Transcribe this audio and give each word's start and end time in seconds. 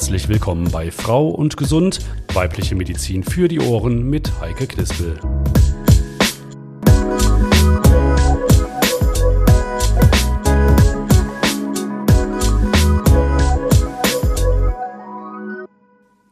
Herzlich 0.00 0.30
willkommen 0.30 0.70
bei 0.70 0.90
Frau 0.90 1.28
und 1.28 1.58
Gesund, 1.58 1.98
weibliche 2.32 2.74
Medizin 2.74 3.22
für 3.22 3.48
die 3.48 3.60
Ohren 3.60 4.08
mit 4.08 4.32
Heike 4.40 4.66
Knispel. 4.66 5.18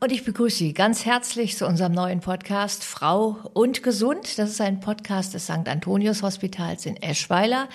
Und 0.09 0.15
ich 0.15 0.25
begrüße 0.25 0.57
Sie 0.57 0.73
ganz 0.73 1.05
herzlich 1.05 1.59
zu 1.59 1.67
unserem 1.67 1.93
neuen 1.93 2.21
Podcast 2.21 2.83
Frau 2.83 3.37
und 3.53 3.83
Gesund. 3.83 4.39
Das 4.39 4.49
ist 4.49 4.61
ein 4.63 4.81
Podcast 4.81 5.35
des 5.35 5.45
St. 5.45 5.69
Antonius 5.69 6.23
Hospitals 6.23 6.87
in 6.87 6.97
Eschweiler. 6.97 7.69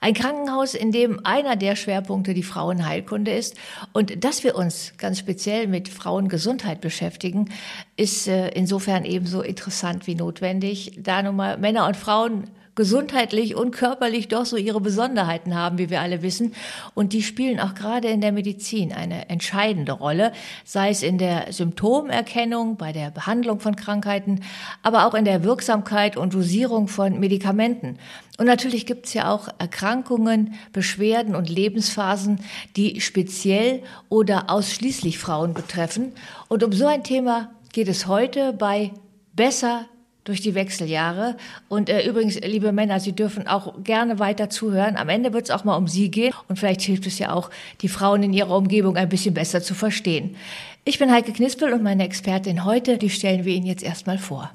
Ein 0.00 0.14
Krankenhaus, 0.14 0.74
in 0.74 0.92
dem 0.92 1.26
einer 1.26 1.56
der 1.56 1.74
Schwerpunkte 1.74 2.34
die 2.34 2.44
Frauenheilkunde 2.44 3.32
ist. 3.32 3.56
Und 3.92 4.22
dass 4.22 4.44
wir 4.44 4.54
uns 4.54 4.92
ganz 4.96 5.18
speziell 5.18 5.66
mit 5.66 5.88
Frauengesundheit 5.88 6.80
beschäftigen, 6.80 7.48
ist 7.96 8.28
äh, 8.28 8.50
insofern 8.50 9.04
ebenso 9.04 9.42
interessant 9.42 10.06
wie 10.06 10.14
notwendig, 10.14 11.00
da 11.02 11.20
nun 11.20 11.34
mal 11.34 11.58
Männer 11.58 11.88
und 11.88 11.96
Frauen 11.96 12.44
gesundheitlich 12.74 13.54
und 13.54 13.70
körperlich 13.72 14.28
doch 14.28 14.46
so 14.46 14.56
ihre 14.56 14.80
Besonderheiten 14.80 15.54
haben, 15.54 15.78
wie 15.78 15.90
wir 15.90 16.00
alle 16.00 16.22
wissen. 16.22 16.54
Und 16.94 17.12
die 17.12 17.22
spielen 17.22 17.60
auch 17.60 17.74
gerade 17.74 18.08
in 18.08 18.20
der 18.20 18.32
Medizin 18.32 18.92
eine 18.92 19.28
entscheidende 19.28 19.92
Rolle, 19.92 20.32
sei 20.64 20.90
es 20.90 21.02
in 21.02 21.18
der 21.18 21.52
Symptomerkennung, 21.52 22.76
bei 22.76 22.92
der 22.92 23.10
Behandlung 23.10 23.60
von 23.60 23.76
Krankheiten, 23.76 24.40
aber 24.82 25.06
auch 25.06 25.14
in 25.14 25.24
der 25.24 25.44
Wirksamkeit 25.44 26.16
und 26.16 26.34
Dosierung 26.34 26.88
von 26.88 27.20
Medikamenten. 27.20 27.98
Und 28.38 28.46
natürlich 28.46 28.86
gibt 28.86 29.06
es 29.06 29.14
ja 29.14 29.30
auch 29.30 29.48
Erkrankungen, 29.58 30.54
Beschwerden 30.72 31.36
und 31.36 31.50
Lebensphasen, 31.50 32.40
die 32.76 33.00
speziell 33.00 33.82
oder 34.08 34.48
ausschließlich 34.48 35.18
Frauen 35.18 35.52
betreffen. 35.52 36.12
Und 36.48 36.64
um 36.64 36.72
so 36.72 36.86
ein 36.86 37.04
Thema 37.04 37.50
geht 37.72 37.88
es 37.88 38.06
heute 38.06 38.52
bei 38.54 38.92
Besser 39.34 39.86
durch 40.24 40.40
die 40.40 40.54
Wechseljahre. 40.54 41.36
Und 41.68 41.88
äh, 41.88 42.06
übrigens, 42.06 42.38
liebe 42.40 42.72
Männer, 42.72 43.00
Sie 43.00 43.12
dürfen 43.12 43.46
auch 43.46 43.82
gerne 43.82 44.18
weiter 44.18 44.50
zuhören. 44.50 44.96
Am 44.96 45.08
Ende 45.08 45.32
wird 45.32 45.44
es 45.44 45.50
auch 45.50 45.64
mal 45.64 45.76
um 45.76 45.88
Sie 45.88 46.10
gehen. 46.10 46.32
Und 46.48 46.58
vielleicht 46.58 46.82
hilft 46.82 47.06
es 47.06 47.18
ja 47.18 47.32
auch, 47.32 47.50
die 47.80 47.88
Frauen 47.88 48.22
in 48.22 48.32
ihrer 48.32 48.56
Umgebung 48.56 48.96
ein 48.96 49.08
bisschen 49.08 49.34
besser 49.34 49.62
zu 49.62 49.74
verstehen. 49.74 50.36
Ich 50.84 50.98
bin 50.98 51.12
Heike 51.12 51.32
Knispel 51.32 51.72
und 51.72 51.82
meine 51.82 52.04
Expertin 52.04 52.64
heute, 52.64 52.98
die 52.98 53.10
stellen 53.10 53.44
wir 53.44 53.54
Ihnen 53.54 53.66
jetzt 53.66 53.84
erstmal 53.84 54.18
vor. 54.18 54.50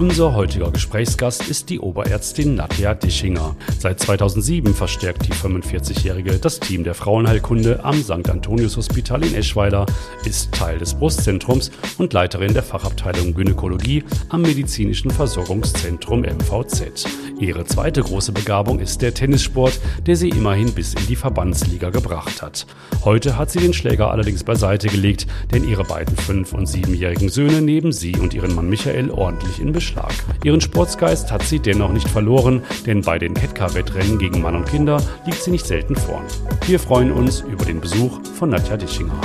Unser 0.00 0.34
heutiger 0.34 0.72
Gesprächsgast 0.72 1.48
ist 1.48 1.70
die 1.70 1.78
Oberärztin 1.78 2.56
Nadja 2.56 2.94
Dischinger. 2.94 3.54
Seit 3.78 4.00
2007 4.00 4.74
verstärkt 4.74 5.24
die 5.28 5.32
45-Jährige 5.32 6.32
das 6.32 6.58
Team 6.58 6.82
der 6.82 6.94
Frauenheilkunde 6.94 7.84
am 7.84 8.02
St. 8.02 8.28
Antonius 8.28 8.76
Hospital 8.76 9.24
in 9.24 9.36
Eschweiler, 9.36 9.86
ist 10.24 10.50
Teil 10.50 10.78
des 10.78 10.94
Brustzentrums 10.94 11.70
und 11.98 12.12
Leiterin 12.12 12.54
der 12.54 12.64
Fachabteilung 12.64 13.34
Gynäkologie 13.34 14.02
am 14.30 14.42
Medizinischen 14.42 15.12
Versorgungszentrum 15.12 16.22
MVZ. 16.22 17.06
Ihre 17.38 17.64
zweite 17.64 18.02
große 18.02 18.32
Begabung 18.32 18.80
ist 18.80 19.00
der 19.00 19.14
Tennissport, 19.14 19.78
der 20.06 20.16
sie 20.16 20.30
immerhin 20.30 20.72
bis 20.72 20.94
in 20.94 21.06
die 21.06 21.16
Verbandsliga 21.16 21.90
gebracht 21.90 22.42
hat. 22.42 22.66
Heute 23.04 23.38
hat 23.38 23.52
sie 23.52 23.60
den 23.60 23.72
Schläger 23.72 24.10
allerdings 24.10 24.42
beiseite 24.42 24.88
gelegt, 24.88 25.28
denn 25.52 25.68
ihre 25.68 25.84
beiden 25.84 26.16
fünf- 26.16 26.52
und 26.52 26.66
siebenjährigen 26.66 27.28
Söhne 27.28 27.62
neben 27.62 27.92
sie 27.92 28.16
und 28.16 28.34
ihren 28.34 28.56
Mann 28.56 28.68
Michael 28.68 29.10
ordentlich 29.12 29.60
in 29.60 29.70
Beschäftigung 29.70 29.83
Beschlag. 29.84 30.14
Ihren 30.42 30.62
Sportsgeist 30.62 31.30
hat 31.30 31.42
sie 31.42 31.58
dennoch 31.58 31.92
nicht 31.92 32.08
verloren, 32.08 32.62
denn 32.86 33.02
bei 33.02 33.18
den 33.18 33.34
Kettcar-Wettrennen 33.34 34.18
gegen 34.18 34.40
Mann 34.40 34.56
und 34.56 34.66
Kinder 34.66 35.02
liegt 35.26 35.42
sie 35.42 35.50
nicht 35.50 35.66
selten 35.66 35.94
vorn. 35.94 36.24
Wir 36.66 36.80
freuen 36.80 37.12
uns 37.12 37.42
über 37.42 37.66
den 37.66 37.82
Besuch 37.82 38.18
von 38.38 38.48
Nadja 38.48 38.78
Dischinger. 38.78 39.20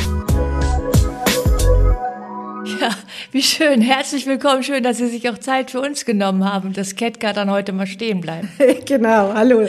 Ja, 2.81 2.95
wie 3.31 3.41
schön. 3.41 3.81
Herzlich 3.81 4.25
willkommen. 4.25 4.63
Schön, 4.63 4.83
dass 4.83 4.97
Sie 4.97 5.07
sich 5.07 5.29
auch 5.29 5.37
Zeit 5.37 5.71
für 5.71 5.79
uns 5.81 6.05
genommen 6.05 6.43
haben, 6.43 6.73
dass 6.73 6.95
Ketka 6.95 7.33
dann 7.33 7.49
heute 7.49 7.71
mal 7.71 7.87
stehen 7.87 8.21
bleibt. 8.21 8.47
genau, 8.85 9.33
hallo. 9.33 9.67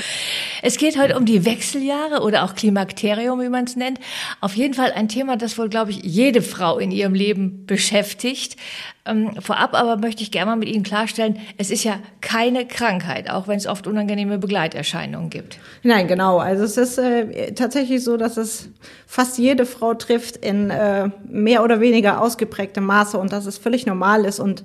Es 0.62 0.77
geht 0.77 0.99
heute 1.00 1.17
um 1.17 1.25
die 1.25 1.45
Wechseljahre 1.45 2.23
oder 2.23 2.45
auch 2.45 2.55
Klimakterium, 2.55 3.41
wie 3.41 3.49
man 3.49 3.65
es 3.65 3.77
nennt. 3.77 3.99
Auf 4.41 4.55
jeden 4.55 4.75
Fall 4.75 4.93
ein 4.93 5.09
Thema, 5.09 5.37
das 5.37 5.56
wohl, 5.56 5.69
glaube 5.69 5.93
ich, 5.93 6.03
jede 6.03 6.43
Frau 6.43 6.79
in 6.79 6.91
ihrem 6.91 7.15
Leben 7.15 7.65
beschäftigt. 7.67 8.56
Ähm, 9.06 9.31
vorab 9.41 9.75
aber 9.75 9.97
möchte 9.97 10.22
ich 10.22 10.31
gerne 10.31 10.50
mal 10.50 10.56
mit 10.56 10.69
Ihnen 10.69 10.83
klarstellen, 10.83 11.38
es 11.56 11.71
ist 11.71 11.84
ja 11.84 11.99
keine 12.21 12.66
Krankheit, 12.66 13.31
auch 13.31 13.49
wenn 13.49 13.56
es 13.56 13.66
oft 13.66 13.87
unangenehme 13.87 14.38
Begleiterscheinungen 14.38 15.31
gibt. 15.31 15.59
Nein, 15.83 16.06
genau. 16.06 16.38
Also 16.38 16.65
es 16.65 16.77
ist 16.77 16.99
äh, 16.99 17.53
tatsächlich 17.53 18.05
so, 18.05 18.19
dass 18.19 18.37
es 18.37 18.69
fast 19.06 19.38
jede 19.38 19.65
Frau 19.65 19.94
trifft 19.94 20.37
in 20.37 20.69
äh, 20.69 21.09
mehr 21.28 21.65
oder 21.65 21.81
weniger 21.81 22.21
ausgeprägtem 22.21 22.84
Maße 22.84 23.16
und 23.16 23.33
dass 23.33 23.47
es 23.47 23.56
völlig 23.56 23.87
normal 23.87 24.27
ist 24.27 24.38
und 24.38 24.65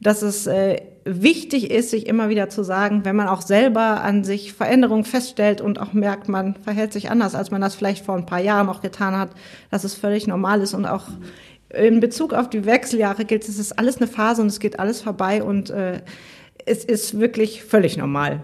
dass 0.00 0.22
es 0.22 0.46
äh, 0.46 0.82
wichtig 1.04 1.70
ist, 1.70 1.90
sich 1.90 2.06
immer 2.06 2.28
wieder 2.28 2.48
zu 2.48 2.64
sagen, 2.64 3.04
wenn 3.04 3.16
man 3.16 3.28
auch 3.28 3.40
selber 3.40 4.02
an 4.02 4.24
sich 4.24 4.52
Veränderungen 4.52 5.04
feststellt 5.04 5.60
und 5.60 5.80
auch 5.80 5.92
merkt, 5.92 6.28
man 6.28 6.56
verhält 6.56 6.92
sich 6.92 7.10
anders, 7.10 7.34
als 7.34 7.50
man 7.50 7.60
das 7.60 7.76
vielleicht 7.76 8.04
vor 8.04 8.16
ein 8.16 8.26
paar 8.26 8.40
Jahren 8.40 8.66
noch 8.66 8.82
getan 8.82 9.16
hat, 9.16 9.30
dass 9.70 9.84
es 9.84 9.94
völlig 9.94 10.26
normal 10.26 10.60
ist 10.60 10.74
und 10.74 10.84
auch 10.84 11.04
in 11.70 12.00
Bezug 12.00 12.32
auf 12.32 12.48
die 12.48 12.64
Wechseljahre 12.64 13.24
gilt, 13.24 13.48
es 13.48 13.58
ist 13.58 13.78
alles 13.78 13.96
eine 13.98 14.06
Phase 14.06 14.42
und 14.42 14.48
es 14.48 14.60
geht 14.60 14.78
alles 14.78 15.00
vorbei 15.00 15.42
und 15.42 15.70
äh, 15.70 16.00
es 16.64 16.84
ist 16.84 17.18
wirklich 17.18 17.62
völlig 17.62 17.96
normal. 17.96 18.42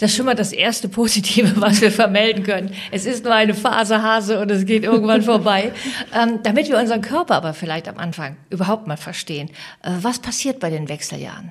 Das 0.00 0.10
ist 0.10 0.16
schon 0.16 0.26
mal 0.26 0.34
das 0.34 0.52
erste 0.52 0.88
Positive, 0.88 1.52
was 1.60 1.80
wir 1.80 1.92
vermelden 1.92 2.44
können. 2.44 2.72
Es 2.90 3.06
ist 3.06 3.24
nur 3.24 3.34
eine 3.34 3.54
Phase 3.54 4.02
Hase 4.02 4.40
und 4.40 4.50
es 4.50 4.66
geht 4.66 4.84
irgendwann 4.84 5.22
vorbei. 5.22 5.72
Ähm, 6.14 6.40
damit 6.42 6.68
wir 6.68 6.78
unseren 6.78 7.00
Körper 7.00 7.36
aber 7.36 7.54
vielleicht 7.54 7.88
am 7.88 7.96
Anfang 7.96 8.36
überhaupt 8.50 8.86
mal 8.86 8.98
verstehen. 8.98 9.48
Äh, 9.82 9.92
was 10.02 10.18
passiert 10.18 10.60
bei 10.60 10.68
den 10.68 10.88
Wechseljahren? 10.88 11.50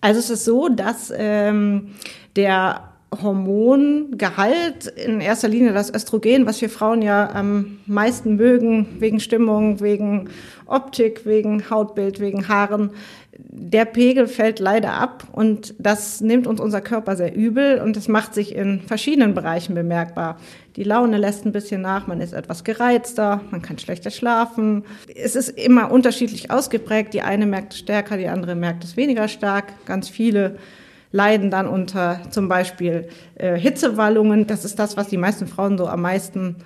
Also 0.00 0.18
es 0.18 0.30
ist 0.30 0.44
so, 0.46 0.68
dass 0.68 1.12
ähm, 1.14 1.94
der 2.34 2.91
Hormongehalt, 3.20 4.86
in 4.86 5.20
erster 5.20 5.48
Linie 5.48 5.72
das 5.72 5.92
Östrogen, 5.92 6.46
was 6.46 6.60
wir 6.60 6.70
Frauen 6.70 7.02
ja 7.02 7.30
am 7.34 7.78
meisten 7.86 8.36
mögen, 8.36 8.86
wegen 8.98 9.20
Stimmung, 9.20 9.80
wegen 9.80 10.30
Optik, 10.66 11.26
wegen 11.26 11.68
Hautbild, 11.68 12.20
wegen 12.20 12.48
Haaren, 12.48 12.90
der 13.38 13.86
Pegel 13.86 14.26
fällt 14.26 14.58
leider 14.58 14.92
ab 14.94 15.24
und 15.32 15.74
das 15.78 16.20
nimmt 16.20 16.46
uns 16.46 16.60
unser 16.60 16.80
Körper 16.80 17.16
sehr 17.16 17.34
übel 17.34 17.80
und 17.80 17.96
es 17.96 18.06
macht 18.06 18.34
sich 18.34 18.54
in 18.54 18.82
verschiedenen 18.82 19.34
Bereichen 19.34 19.74
bemerkbar. 19.74 20.38
Die 20.76 20.84
Laune 20.84 21.18
lässt 21.18 21.44
ein 21.44 21.52
bisschen 21.52 21.80
nach, 21.80 22.06
man 22.06 22.20
ist 22.20 22.32
etwas 22.32 22.62
gereizter, 22.62 23.40
man 23.50 23.62
kann 23.62 23.78
schlechter 23.78 24.10
schlafen. 24.10 24.84
Es 25.14 25.34
ist 25.34 25.48
immer 25.50 25.90
unterschiedlich 25.90 26.50
ausgeprägt. 26.50 27.14
Die 27.14 27.22
eine 27.22 27.46
merkt 27.46 27.72
es 27.72 27.78
stärker, 27.78 28.16
die 28.16 28.28
andere 28.28 28.54
merkt 28.54 28.84
es 28.84 28.96
weniger 28.96 29.28
stark. 29.28 29.84
Ganz 29.86 30.08
viele 30.08 30.56
leiden 31.12 31.50
dann 31.50 31.68
unter 31.68 32.20
zum 32.30 32.48
Beispiel 32.48 33.08
äh, 33.36 33.56
Hitzewallungen. 33.56 34.46
Das 34.46 34.64
ist 34.64 34.78
das, 34.78 34.96
was 34.96 35.08
die 35.08 35.18
meisten 35.18 35.46
Frauen 35.46 35.78
so 35.78 35.86
am 35.86 36.02
meisten 36.02 36.56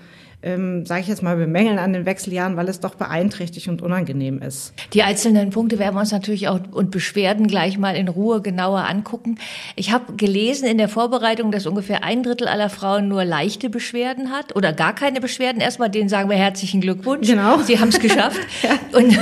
ähm, 0.43 0.87
sage 0.87 1.01
ich 1.01 1.09
jetzt 1.09 1.23
mal, 1.23 1.37
bemängeln 1.37 1.79
an 1.79 1.93
den 1.93 2.07
Wechseljahren, 2.07 2.57
weil 2.57 2.69
es 2.69 2.81
doch 2.81 2.95
beeinträchtigt 2.95 3.69
und 3.69 3.83
unangenehm 3.83 4.41
ist. 4.41 4.75
Die 4.93 5.03
einzelnen 5.03 5.51
Punkte 5.51 5.79
werden 5.79 5.95
wir 5.95 6.01
uns 6.01 6.13
natürlich 6.13 6.49
auch 6.49 6.61
und 6.71 6.91
Beschwerden 6.91 7.47
gleich 7.49 7.79
mal 7.79 7.97
in 7.97 8.09
Ruhe 8.09 8.43
genauer 8.43 8.87
angucken. 8.87 9.39
Ich 9.75 9.93
habe 9.93 10.15
gelesen 10.15 10.69
in 10.69 10.79
der 10.79 10.89
Vorbereitung, 10.89 11.51
dass 11.51 11.67
ungefähr 11.67 12.05
ein 12.05 12.23
Drittel 12.23 12.49
aller 12.49 12.71
Frauen 12.71 13.09
nur 13.09 13.25
leichte 13.25 13.71
Beschwerden 13.71 14.31
hat 14.31 14.55
oder 14.55 14.73
gar 14.73 14.95
keine 14.95 15.21
Beschwerden. 15.21 15.61
Erstmal 15.61 15.91
denen 15.91 16.09
sagen 16.09 16.31
wir 16.31 16.37
herzlichen 16.37 16.81
Glückwunsch. 16.81 17.27
Genau. 17.27 17.59
Sie 17.59 17.81
haben 17.81 17.89
es 17.89 17.99
geschafft. 17.99 18.41
ja. 18.63 18.99
Und 18.99 19.19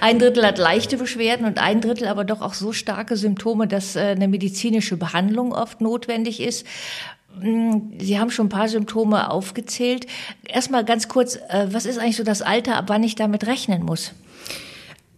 ein 0.00 0.18
Drittel 0.18 0.44
hat 0.44 0.58
leichte 0.58 0.96
Beschwerden 0.96 1.46
und 1.46 1.58
ein 1.58 1.80
Drittel 1.80 2.08
aber 2.08 2.24
doch 2.24 2.40
auch 2.40 2.54
so 2.54 2.72
starke 2.72 3.16
Symptome, 3.16 3.66
dass 3.68 3.94
äh, 3.94 4.00
eine 4.00 4.28
medizinische 4.28 4.96
Behandlung 4.96 5.52
oft 5.52 5.80
notwendig 5.80 6.40
ist. 6.40 6.66
Hm, 7.40 7.92
Sie 7.98 8.18
haben 8.18 8.30
schon 8.30 8.46
ein 8.46 8.50
paar 8.50 8.68
Symptome 8.68 9.30
aufgezählt. 9.30 10.06
Erstmal 10.46 10.84
ganz 10.84 11.08
kurz, 11.08 11.36
äh, 11.36 11.66
was 11.70 11.86
ist 11.86 11.98
eigentlich 11.98 12.16
so 12.16 12.24
das 12.24 12.42
Alter, 12.42 12.76
ab 12.76 12.84
wann 12.88 13.02
ich 13.02 13.14
damit 13.14 13.46
rechnen 13.46 13.82
muss? 13.82 14.12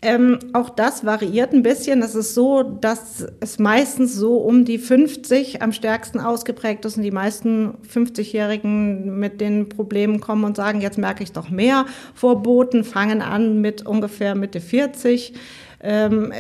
Ähm, 0.01 0.39
auch 0.53 0.71
das 0.71 1.05
variiert 1.05 1.53
ein 1.53 1.65
bisschen. 1.65 2.03
Es 2.03 2.15
ist 2.15 2.35
so, 2.35 2.63
dass 2.63 3.27
es 3.41 3.59
meistens 3.59 4.15
so 4.15 4.37
um 4.37 4.65
die 4.65 4.79
50 4.79 5.61
am 5.61 5.73
stärksten 5.73 6.21
ausgeprägt 6.21 6.85
ist 6.85 6.97
und 6.97 7.03
die 7.03 7.11
meisten 7.11 7.75
50-Jährigen 7.93 9.19
mit 9.19 9.41
den 9.41 9.69
Problemen 9.69 10.21
kommen 10.21 10.45
und 10.45 10.57
sagen, 10.57 10.81
jetzt 10.81 10.99
merke 10.99 11.25
ich 11.25 11.33
doch 11.33 11.51
mehr. 11.51 11.85
Vorboten 12.15 12.85
fangen 12.85 13.23
an 13.23 13.61
mit 13.61 13.87
ungefähr 13.87 14.37
Mitte 14.37 14.61
40. 14.61 15.35
Ähm, 15.81 16.33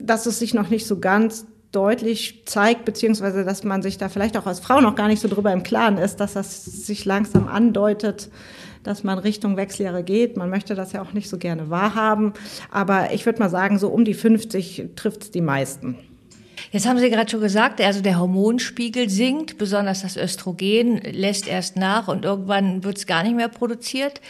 dass 0.00 0.26
es 0.26 0.38
sich 0.38 0.54
noch 0.54 0.70
nicht 0.70 0.86
so 0.86 0.98
ganz 0.98 1.46
deutlich 1.72 2.42
zeigt, 2.46 2.84
beziehungsweise 2.84 3.44
dass 3.44 3.62
man 3.64 3.82
sich 3.82 3.98
da 3.98 4.08
vielleicht 4.08 4.36
auch 4.36 4.46
als 4.46 4.60
Frau 4.60 4.80
noch 4.80 4.94
gar 4.94 5.08
nicht 5.08 5.20
so 5.20 5.28
drüber 5.28 5.52
im 5.52 5.62
Klaren 5.62 5.98
ist, 5.98 6.16
dass 6.16 6.32
das 6.32 6.64
sich 6.64 7.04
langsam 7.04 7.46
andeutet, 7.46 8.30
dass 8.84 9.04
man 9.04 9.18
Richtung 9.18 9.56
Wechseljahre 9.56 10.02
geht. 10.02 10.36
Man 10.36 10.48
möchte 10.48 10.74
das 10.74 10.92
ja 10.92 11.02
auch 11.02 11.12
nicht 11.12 11.28
so 11.28 11.36
gerne 11.36 11.68
wahrhaben. 11.68 12.32
Aber 12.70 13.12
ich 13.12 13.26
würde 13.26 13.40
mal 13.40 13.50
sagen, 13.50 13.78
so 13.78 13.88
um 13.88 14.04
die 14.04 14.14
50 14.14 14.90
trifft 14.96 15.24
es 15.24 15.30
die 15.30 15.42
meisten. 15.42 15.96
Jetzt 16.70 16.86
haben 16.86 16.98
Sie 16.98 17.08
gerade 17.08 17.30
schon 17.30 17.40
gesagt, 17.40 17.80
also 17.80 18.02
der 18.02 18.18
Hormonspiegel 18.18 19.08
sinkt, 19.08 19.58
besonders 19.58 20.02
das 20.02 20.16
Östrogen 20.16 20.98
lässt 20.98 21.48
erst 21.48 21.76
nach 21.76 22.08
und 22.08 22.24
irgendwann 22.24 22.84
wird 22.84 22.98
es 22.98 23.06
gar 23.06 23.22
nicht 23.22 23.36
mehr 23.36 23.48
produziert. 23.48 24.20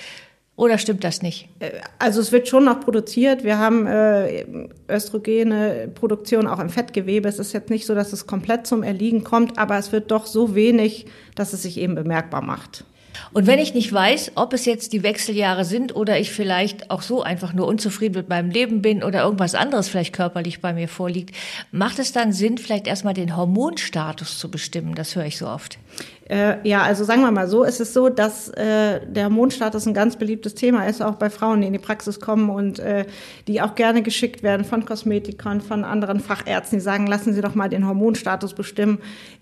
Oder 0.59 0.77
stimmt 0.77 1.05
das 1.05 1.23
nicht? 1.23 1.49
Äh, 1.61 1.71
also 2.01 2.21
es 2.21 2.33
wird 2.33 2.49
schon 2.49 2.65
noch 2.65 2.81
produziert. 2.81 3.45
Wir 3.45 3.59
haben 3.59 3.87
äh, 3.87 4.45
Östrogene 4.91 5.89
Produktion 5.95 6.49
auch 6.49 6.59
im 6.59 6.69
Fettgewebe. 6.69 7.29
Es 7.29 7.39
ist 7.39 7.53
jetzt 7.53 7.71
nicht 7.71 7.87
so, 7.87 7.95
dass 7.95 8.13
es 8.13 8.27
komplett 8.27 8.67
zum 8.67 8.83
Erliegen 8.83 9.23
kommt, 9.23 9.57
aber 9.57 9.79
es 9.79 9.93
wird 9.93 10.11
doch 10.11 10.27
so 10.27 10.57
wenig, 10.57 11.07
dass 11.37 11.53
es 11.53 11.63
sich 11.63 11.79
eben 11.79 11.95
bemerkbar 11.95 12.43
macht. 12.43 12.85
Und 13.33 13.47
wenn 13.47 13.59
ich 13.59 13.75
nicht 13.75 13.93
weiß, 13.93 14.33
ob 14.35 14.53
es 14.53 14.65
jetzt 14.65 14.93
die 14.93 15.03
Wechseljahre 15.03 15.65
sind 15.65 15.95
oder 15.95 16.19
ich 16.19 16.31
vielleicht 16.33 16.91
auch 16.91 17.03
so 17.03 17.23
einfach 17.23 17.53
nur 17.53 17.67
unzufrieden 17.67 18.17
mit 18.17 18.29
meinem 18.29 18.51
Leben 18.51 18.83
bin 18.83 19.03
oder 19.03 19.23
irgendwas 19.23 19.55
anderes 19.55 19.89
vielleicht 19.89 20.15
körperlich 20.15 20.61
bei 20.61 20.73
mir 20.73 20.89
vorliegt, 20.89 21.35
macht 21.71 21.99
es 21.99 22.13
dann 22.13 22.33
Sinn, 22.33 22.59
vielleicht 22.59 22.87
erstmal 22.87 23.15
den 23.15 23.37
Hormonstatus 23.37 24.39
zu 24.39 24.51
bestimmen? 24.51 24.95
Das 24.95 25.15
höre 25.15 25.27
ich 25.27 25.39
so 25.39 25.47
oft. 25.47 25.79
Äh, 26.29 26.57
ja, 26.69 26.83
also 26.83 27.05
sagen 27.05 27.23
wir 27.23 27.31
mal 27.31 27.49
so, 27.49 27.65
es 27.65 27.81
ist 27.81 27.95
so, 27.95 28.11
dass 28.11 28.51
äh, 28.51 29.01
der 29.07 29.25
Hormonstatus 29.25 29.87
ein 29.87 29.95
ganz 29.95 30.17
beliebtes 30.17 30.55
Thema 30.55 30.87
ist, 30.87 31.03
auch 31.03 31.15
bei 31.15 31.31
Frauen, 31.31 31.63
die 31.63 31.67
in 31.67 31.73
die 31.73 31.79
Praxis 31.79 32.21
kommen 32.21 32.51
und 32.51 32.79
äh, 32.81 33.07
die 33.47 33.63
auch 33.63 33.75
gerne 33.75 34.03
geschickt 34.03 34.43
werden 34.43 34.65
von 34.65 34.85
Kosmetikern, 34.85 35.63
von 35.63 35.85
anderen 35.85 36.21
Fachärzten, 36.21 36.79
die 36.79 36.85
sagen, 36.85 37.07
lassen 37.07 37.33
Sie 37.33 37.41
doch 37.41 37.55
mal 37.55 37.69
den 37.69 37.87
Hormonstatus 37.87 38.53
bestimmen 38.53 38.99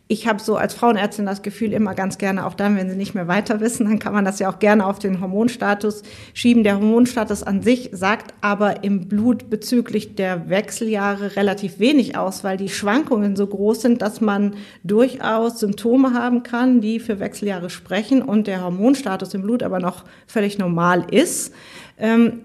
ich 0.08 0.28
habe 0.28 0.40
so 0.40 0.56
als 0.56 0.74
Frauenärztin 0.74 1.26
das 1.26 1.42
Gefühl 1.42 1.72
immer 1.72 1.94
ganz 1.94 2.16
gerne, 2.16 2.46
auch 2.46 2.54
dann, 2.54 2.76
wenn 2.76 2.88
sie 2.88 2.96
nicht 2.96 3.16
mehr 3.16 3.26
weiter 3.26 3.58
wissen, 3.58 3.86
dann 3.86 3.98
kann 3.98 4.12
man 4.12 4.24
das 4.24 4.38
ja 4.38 4.48
auch 4.48 4.60
gerne 4.60 4.86
auf 4.86 5.00
den 5.00 5.20
Hormonstatus 5.20 6.02
schieben. 6.32 6.62
Der 6.62 6.76
Hormonstatus 6.76 7.42
an 7.42 7.60
sich 7.60 7.90
sagt 7.92 8.32
aber 8.40 8.84
im 8.84 9.08
Blut 9.08 9.50
bezüglich 9.50 10.14
der 10.14 10.48
Wechseljahre 10.48 11.34
relativ 11.34 11.80
wenig 11.80 12.16
aus, 12.16 12.44
weil 12.44 12.56
die 12.56 12.68
Schwankungen 12.68 13.34
so 13.34 13.48
groß 13.48 13.82
sind, 13.82 14.00
dass 14.00 14.20
man 14.20 14.54
durchaus 14.84 15.58
Symptome 15.58 16.14
haben 16.14 16.44
kann, 16.44 16.75
die 16.80 17.00
für 17.00 17.20
Wechseljahre 17.20 17.70
sprechen 17.70 18.22
und 18.22 18.46
der 18.46 18.62
Hormonstatus 18.62 19.34
im 19.34 19.42
Blut 19.42 19.62
aber 19.62 19.80
noch 19.80 20.04
völlig 20.26 20.58
normal 20.58 21.06
ist. 21.10 21.54
Ähm, 21.98 22.42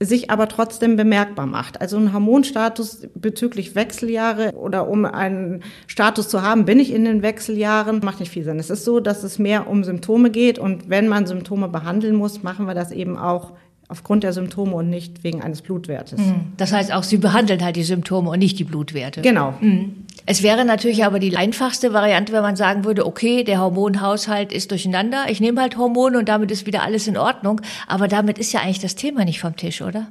sich 0.00 0.30
aber 0.30 0.48
trotzdem 0.48 0.96
bemerkbar 0.96 1.46
macht. 1.46 1.80
Also 1.80 1.96
ein 1.96 2.12
Hormonstatus 2.12 3.06
bezüglich 3.14 3.74
Wechseljahre 3.74 4.52
oder 4.52 4.88
um 4.88 5.04
einen 5.04 5.62
Status 5.86 6.28
zu 6.28 6.42
haben, 6.42 6.64
bin 6.64 6.80
ich 6.80 6.92
in 6.92 7.04
den 7.04 7.22
Wechseljahren, 7.22 8.00
macht 8.02 8.20
nicht 8.20 8.32
viel 8.32 8.44
Sinn. 8.44 8.58
Es 8.58 8.70
ist 8.70 8.84
so, 8.84 9.00
dass 9.00 9.22
es 9.22 9.38
mehr 9.38 9.68
um 9.68 9.84
Symptome 9.84 10.30
geht 10.30 10.58
und 10.58 10.90
wenn 10.90 11.08
man 11.08 11.26
Symptome 11.26 11.68
behandeln 11.68 12.16
muss, 12.16 12.42
machen 12.42 12.66
wir 12.66 12.74
das 12.74 12.90
eben 12.90 13.16
auch 13.16 13.52
aufgrund 13.88 14.24
der 14.24 14.32
Symptome 14.32 14.74
und 14.74 14.88
nicht 14.88 15.24
wegen 15.24 15.42
eines 15.42 15.62
Blutwertes. 15.62 16.18
Mhm. 16.18 16.52
Das 16.56 16.72
heißt 16.72 16.92
auch, 16.92 17.02
Sie 17.02 17.18
behandeln 17.18 17.62
halt 17.62 17.76
die 17.76 17.82
Symptome 17.82 18.30
und 18.30 18.38
nicht 18.38 18.58
die 18.58 18.64
Blutwerte. 18.64 19.20
Genau. 19.20 19.54
Mhm. 19.60 20.04
Es 20.26 20.42
wäre 20.42 20.64
natürlich 20.64 21.04
aber 21.04 21.18
die 21.18 21.36
einfachste 21.36 21.92
Variante, 21.92 22.32
wenn 22.32 22.42
man 22.42 22.56
sagen 22.56 22.84
würde, 22.84 23.06
okay, 23.06 23.44
der 23.44 23.60
Hormonhaushalt 23.60 24.52
ist 24.52 24.70
durcheinander, 24.70 25.26
ich 25.28 25.40
nehme 25.40 25.60
halt 25.60 25.76
Hormone 25.76 26.18
und 26.18 26.28
damit 26.28 26.50
ist 26.50 26.66
wieder 26.66 26.82
alles 26.82 27.06
in 27.06 27.18
Ordnung. 27.18 27.60
Aber 27.86 28.08
damit 28.08 28.38
ist 28.38 28.52
ja 28.52 28.60
eigentlich 28.60 28.80
das 28.80 28.94
Thema 28.94 29.24
nicht 29.24 29.40
vom 29.40 29.54
Tisch, 29.56 29.82
oder? 29.82 30.08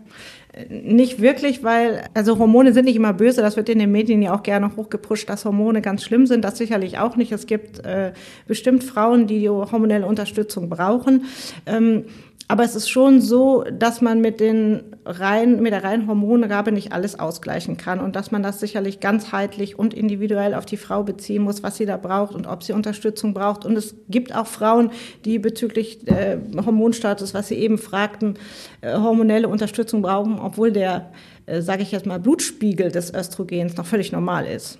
Nicht 0.70 1.20
wirklich, 1.20 1.64
weil, 1.64 2.04
also 2.14 2.38
Hormone 2.38 2.74
sind 2.74 2.86
nicht 2.86 2.96
immer 2.96 3.14
böse, 3.14 3.42
das 3.42 3.58
wird 3.58 3.70
in 3.70 3.80
den 3.80 3.92
Medien 3.92 4.22
ja 4.22 4.36
auch 4.36 4.44
gerne 4.44 4.76
hochgepusht, 4.76 5.28
dass 5.28 5.46
Hormone 5.46 5.82
ganz 5.82 6.04
schlimm 6.04 6.28
sind, 6.28 6.46
das 6.46 6.60
sicherlich 6.60 7.00
auch 7.00 7.16
nicht. 7.16 7.32
Es 7.32 7.48
gibt 7.48 7.84
äh, 7.84 8.14
bestimmt 8.46 8.84
Frauen, 8.84 9.26
die, 9.26 9.40
die 9.40 9.50
hormonelle 9.50 10.06
Unterstützung 10.06 10.70
brauchen. 10.70 11.26
Ähm, 11.66 12.04
aber 12.48 12.64
es 12.64 12.76
ist 12.76 12.90
schon 12.90 13.22
so, 13.22 13.64
dass 13.72 14.02
man 14.02 14.20
mit 14.20 14.40
den 14.40 14.84
rein, 15.06 15.62
mit 15.62 15.72
der 15.72 15.84
reinen 15.84 16.08
Hormongabe 16.08 16.72
nicht 16.72 16.92
alles 16.92 17.18
ausgleichen 17.18 17.78
kann 17.78 18.00
und 18.00 18.16
dass 18.16 18.32
man 18.32 18.44
das 18.44 18.60
sicherlich 18.60 19.00
ganzheitlich 19.00 19.80
und 19.80 19.94
individuell 19.94 20.54
auf 20.54 20.66
die 20.66 20.78
Frau 20.78 21.04
beziehen 21.04 21.44
muss, 21.44 21.64
was 21.64 21.78
sie 21.78 21.86
da 21.86 21.98
braucht 21.98 22.36
und 22.36 22.46
ob 22.46 22.64
sie 22.64 22.74
Unterstützung 22.74 23.34
braucht. 23.34 23.66
Und 23.66 23.78
es 23.78 23.96
gibt 24.10 24.36
auch 24.36 24.48
Frauen, 24.48 24.92
die 25.24 25.40
bezüglich 25.40 26.08
äh, 26.08 26.38
Hormonstatus, 26.56 27.34
was 27.34 27.48
Sie 27.48 27.56
eben 27.56 27.78
fragten, 27.78 28.36
äh, 28.82 28.94
hormonelle 28.94 29.48
Unterstützung 29.48 30.02
brauchen, 30.02 30.40
obwohl 30.40 30.72
der, 30.72 31.12
äh, 31.46 31.62
sage 31.62 31.84
ich 31.84 31.92
jetzt 31.92 32.06
mal, 32.06 32.20
Blutspiegel 32.20 32.92
des 32.92 33.14
Östrogens 33.14 33.78
noch 33.78 33.86
völlig 33.86 34.12
normal 34.12 34.46
ist. 34.48 34.80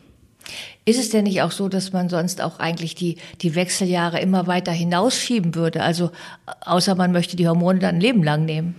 Ist 0.86 1.00
es 1.00 1.10
denn 1.10 1.24
nicht 1.24 1.42
auch 1.42 1.52
so, 1.52 1.70
dass 1.70 1.94
man 1.94 2.10
sonst 2.10 2.42
auch 2.42 2.60
eigentlich 2.60 2.96
die, 2.96 3.18
die 3.42 3.56
Wechseljahre 3.56 4.20
immer 4.20 4.48
weiter 4.48 4.72
hinausschieben 4.72 5.56
würde? 5.56 5.82
Also 5.82 6.12
außer 6.66 6.96
man 6.96 7.12
möchte 7.12 7.38
die 7.38 7.48
Hormone 7.48 7.80
dann 7.80 7.96
ein 7.96 8.02
Leben 8.02 8.24
lang 8.24 8.46
nehmen. 8.46 8.76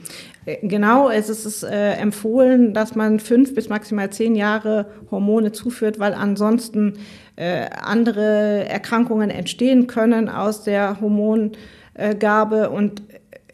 Äh, 0.47 0.67
genau, 0.67 1.09
es 1.09 1.29
ist 1.29 1.63
äh, 1.63 1.93
empfohlen, 1.95 2.75
dass 2.75 2.95
man 2.95 3.21
fünf 3.21 3.55
bis 3.55 3.69
maximal 3.69 4.11
zehn 4.11 4.35
Jahre 4.35 4.87
Hormone 5.11 5.53
zuführt, 5.53 5.99
weil 5.99 6.15
ansonsten 6.15 6.99
äh, 7.37 7.67
andere 7.71 8.69
Erkrankungen 8.69 9.31
entstehen 9.31 9.87
können 9.87 10.29
aus 10.29 10.63
der 10.63 11.01
Hormongabe. 11.01 12.71
Und 12.71 13.03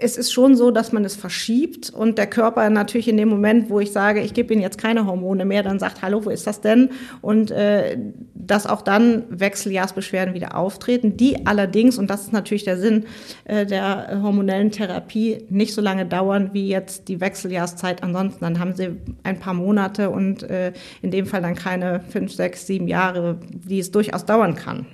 es 0.01 0.17
ist 0.17 0.33
schon 0.33 0.57
so, 0.57 0.71
dass 0.71 0.93
man 0.93 1.05
es 1.05 1.15
verschiebt 1.17 1.91
und 1.91 2.19
der 2.19 2.27
Körper 2.27 2.69
natürlich 2.71 3.09
in 3.09 3.17
dem 3.17 3.29
Moment, 3.29 3.71
wo 3.71 3.81
ich 3.81 3.93
sage, 3.93 4.21
ich 4.21 4.35
gebe 4.35 4.53
Ihnen 4.53 4.63
jetzt 4.63 4.79
keine 4.79 5.07
Hormone 5.07 5.45
mehr, 5.45 5.63
dann 5.63 5.79
sagt, 5.79 6.03
hallo, 6.03 6.25
wo 6.25 6.31
ist 6.31 6.47
das 6.47 6.61
denn? 6.61 6.91
Und 7.21 7.51
äh, 7.51 7.99
dass 8.35 8.67
auch 8.67 8.83
dann 8.83 9.25
Wechseljahrsbeschwerden 9.31 10.35
wieder 10.35 10.57
auftreten, 10.57 11.17
die 11.17 11.47
allerdings, 11.47 11.99
und 11.99 12.09
das 12.11 12.23
ist 12.23 12.33
natürlich 12.33 12.65
der 12.65 12.79
Sinn 12.79 13.05
äh, 13.45 13.67
der 13.67 14.21
hormonellen 14.23 14.71
Therapie, 14.71 15.45
nicht 15.51 15.75
so 15.75 15.81
lange 15.81 16.07
dauern 16.07 16.51
wie 16.53 16.69
jetzt 16.69 17.09
die 17.09 17.21
Wechseljahrszeit. 17.21 18.03
Ansonsten 18.03 18.41
dann 18.41 18.59
haben 18.59 18.75
sie 18.75 18.97
ein 19.23 19.39
paar 19.39 19.55
Monate 19.55 20.11
und 20.11 20.43
äh, 20.45 20.73
in 21.03 21.11
dem 21.11 21.27
Fall 21.27 21.43
dann 21.43 21.55
keine 21.55 22.01
fünf, 22.01 22.33
sechs, 22.33 22.67
sieben 22.67 22.89
Jahre, 22.89 23.39
die 23.51 23.79
es 23.79 23.91
durchaus 23.91 24.25
dauern 24.25 24.55
kann. 24.55 24.87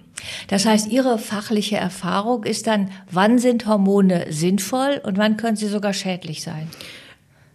Das 0.48 0.66
heißt, 0.66 0.90
Ihre 0.90 1.18
fachliche 1.18 1.76
Erfahrung 1.76 2.44
ist 2.44 2.66
dann, 2.66 2.90
wann 3.10 3.38
sind 3.38 3.66
Hormone 3.66 4.26
sinnvoll 4.30 5.00
und 5.04 5.18
wann 5.18 5.36
können 5.36 5.56
sie 5.56 5.68
sogar 5.68 5.92
schädlich 5.92 6.42
sein? 6.42 6.68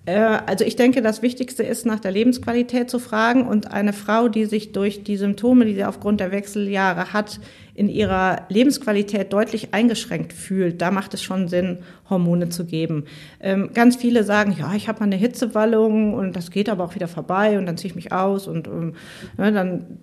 Äh, 0.06 0.20
also 0.46 0.66
ich 0.66 0.76
denke, 0.76 1.02
das 1.02 1.22
Wichtigste 1.22 1.64
ist, 1.64 1.86
nach 1.86 2.00
der 2.00 2.12
Lebensqualität 2.12 2.90
zu 2.90 3.00
fragen. 3.00 3.48
Und 3.48 3.72
eine 3.72 3.94
Frau, 3.94 4.28
die 4.28 4.46
sich 4.46 4.72
durch 4.72 5.04
die 5.04 5.18
Symptome, 5.18 5.66
die 5.66 5.76
sie 5.76 5.86
aufgrund 5.86 6.20
der 6.20 6.32
Wechseljahre 6.32 7.14
hat, 7.14 7.40
in 7.74 7.88
ihrer 7.88 8.46
Lebensqualität 8.50 9.32
deutlich 9.32 9.74
eingeschränkt 9.74 10.34
fühlt, 10.34 10.82
da 10.82 10.92
macht 10.92 11.14
es 11.14 11.24
schon 11.24 11.48
Sinn, 11.48 11.80
Hormone 12.10 12.50
zu 12.50 12.66
geben. 12.66 13.06
Ähm, 13.40 13.72
ganz 13.74 13.96
viele 13.96 14.24
sagen, 14.24 14.56
ja, 14.60 14.74
ich 14.76 14.88
habe 14.88 15.00
mal 15.00 15.06
eine 15.06 15.16
Hitzewallung 15.16 16.14
und 16.14 16.36
das 16.36 16.52
geht 16.52 16.70
aber 16.70 16.84
auch 16.84 16.96
wieder 16.96 17.08
vorbei 17.08 17.58
und 17.58 17.66
dann 17.66 17.78
ziehe 17.78 17.90
ich 17.90 17.96
mich 17.96 18.12
aus 18.12 18.48
und 18.48 18.68
ähm, 18.68 18.96
ne, 19.38 19.52
dann 19.54 20.00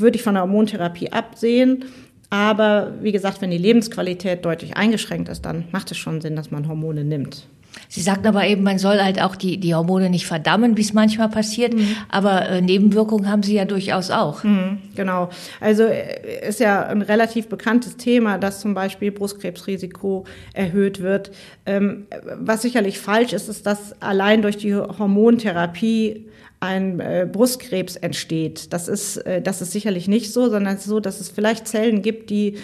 würde 0.00 0.16
ich 0.16 0.22
von 0.22 0.34
der 0.34 0.42
Hormontherapie 0.42 1.12
absehen. 1.12 1.84
Aber 2.30 2.92
wie 3.02 3.12
gesagt, 3.12 3.42
wenn 3.42 3.50
die 3.50 3.58
Lebensqualität 3.58 4.44
deutlich 4.44 4.76
eingeschränkt 4.76 5.28
ist, 5.28 5.42
dann 5.42 5.64
macht 5.70 5.90
es 5.90 5.98
schon 5.98 6.20
Sinn, 6.20 6.34
dass 6.34 6.50
man 6.50 6.66
Hormone 6.66 7.04
nimmt. 7.04 7.46
Sie 7.88 8.00
sagten 8.00 8.26
aber 8.26 8.46
eben, 8.46 8.62
man 8.62 8.78
soll 8.78 9.00
halt 9.00 9.20
auch 9.20 9.36
die, 9.36 9.58
die 9.58 9.74
Hormone 9.74 10.10
nicht 10.10 10.26
verdammen, 10.26 10.76
wie 10.76 10.82
es 10.82 10.92
manchmal 10.92 11.28
passiert. 11.28 11.74
Mhm. 11.74 11.96
Aber 12.08 12.48
äh, 12.48 12.60
Nebenwirkungen 12.60 13.30
haben 13.30 13.42
sie 13.42 13.54
ja 13.54 13.64
durchaus 13.64 14.10
auch. 14.10 14.44
Mhm, 14.44 14.78
genau. 14.94 15.28
Also 15.60 15.84
äh, 15.84 16.48
ist 16.48 16.60
ja 16.60 16.86
ein 16.86 17.02
relativ 17.02 17.48
bekanntes 17.48 17.96
Thema, 17.96 18.38
dass 18.38 18.60
zum 18.60 18.74
Beispiel 18.74 19.10
Brustkrebsrisiko 19.10 20.24
erhöht 20.54 21.00
wird. 21.00 21.32
Ähm, 21.66 22.06
was 22.40 22.62
sicherlich 22.62 22.98
falsch 22.98 23.32
ist, 23.32 23.48
ist, 23.48 23.66
dass 23.66 24.00
allein 24.00 24.42
durch 24.42 24.56
die 24.56 24.74
Hormontherapie 24.74 26.26
ein 26.62 27.00
äh, 27.00 27.28
Brustkrebs 27.30 27.96
entsteht. 27.96 28.72
Das 28.72 28.88
ist, 28.88 29.16
äh, 29.18 29.42
das 29.42 29.60
ist 29.60 29.72
sicherlich 29.72 30.08
nicht 30.08 30.32
so, 30.32 30.48
sondern 30.48 30.78
so, 30.78 31.00
dass 31.00 31.20
es 31.20 31.28
vielleicht 31.28 31.66
Zellen 31.66 32.02
gibt, 32.02 32.30
die 32.30 32.58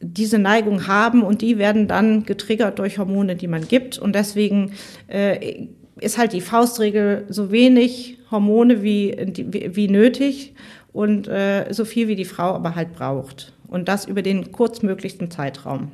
diese 0.00 0.38
Neigung 0.38 0.86
haben 0.86 1.22
und 1.22 1.42
die 1.42 1.58
werden 1.58 1.88
dann 1.88 2.24
getriggert 2.24 2.78
durch 2.78 2.98
Hormone, 2.98 3.34
die 3.34 3.48
man 3.48 3.66
gibt. 3.66 3.98
Und 3.98 4.14
deswegen 4.14 4.72
äh, 5.08 5.66
ist 5.98 6.18
halt 6.18 6.32
die 6.32 6.40
Faustregel 6.40 7.24
so 7.28 7.50
wenig 7.50 8.18
Hormone 8.30 8.82
wie, 8.82 9.16
wie, 9.34 9.74
wie 9.74 9.88
nötig 9.88 10.54
und 10.92 11.26
äh, 11.26 11.72
so 11.72 11.84
viel 11.84 12.06
wie 12.06 12.16
die 12.16 12.24
Frau 12.26 12.54
aber 12.54 12.74
halt 12.74 12.92
braucht. 12.92 13.54
Und 13.66 13.88
das 13.88 14.04
über 14.04 14.22
den 14.22 14.52
kurzmöglichsten 14.52 15.30
Zeitraum. 15.30 15.90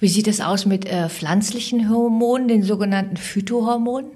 Wie 0.00 0.08
sieht 0.08 0.26
es 0.26 0.40
aus 0.40 0.66
mit 0.66 0.86
äh, 0.86 1.08
pflanzlichen 1.08 1.88
Hormonen, 1.88 2.48
den 2.48 2.62
sogenannten 2.62 3.16
Phytohormonen? 3.16 4.10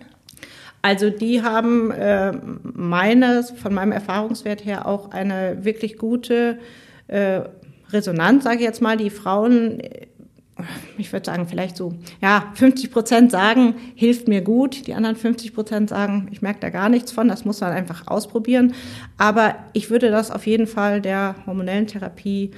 Also 0.86 1.10
die 1.10 1.42
haben 1.42 1.90
äh, 1.90 2.32
meines, 2.62 3.50
von 3.50 3.74
meinem 3.74 3.90
Erfahrungswert 3.90 4.64
her 4.64 4.86
auch 4.86 5.10
eine 5.10 5.64
wirklich 5.64 5.98
gute 5.98 6.60
äh, 7.08 7.40
Resonanz, 7.90 8.44
sage 8.44 8.58
ich 8.58 8.62
jetzt 8.62 8.80
mal. 8.80 8.96
Die 8.96 9.10
Frauen, 9.10 9.80
äh, 9.80 10.06
ich 10.96 11.12
würde 11.12 11.26
sagen, 11.26 11.48
vielleicht 11.48 11.76
so, 11.76 11.94
ja, 12.22 12.52
50 12.54 12.92
Prozent 12.92 13.32
sagen, 13.32 13.74
hilft 13.96 14.28
mir 14.28 14.42
gut. 14.42 14.86
Die 14.86 14.94
anderen 14.94 15.16
50 15.16 15.54
Prozent 15.56 15.88
sagen, 15.90 16.28
ich 16.30 16.40
merke 16.40 16.60
da 16.60 16.70
gar 16.70 16.88
nichts 16.88 17.10
von. 17.10 17.26
Das 17.26 17.44
muss 17.44 17.60
man 17.60 17.72
einfach 17.72 18.06
ausprobieren. 18.06 18.72
Aber 19.18 19.56
ich 19.72 19.90
würde 19.90 20.12
das 20.12 20.30
auf 20.30 20.46
jeden 20.46 20.68
Fall 20.68 21.00
der 21.00 21.34
hormonellen 21.46 21.88
Therapie 21.88 22.52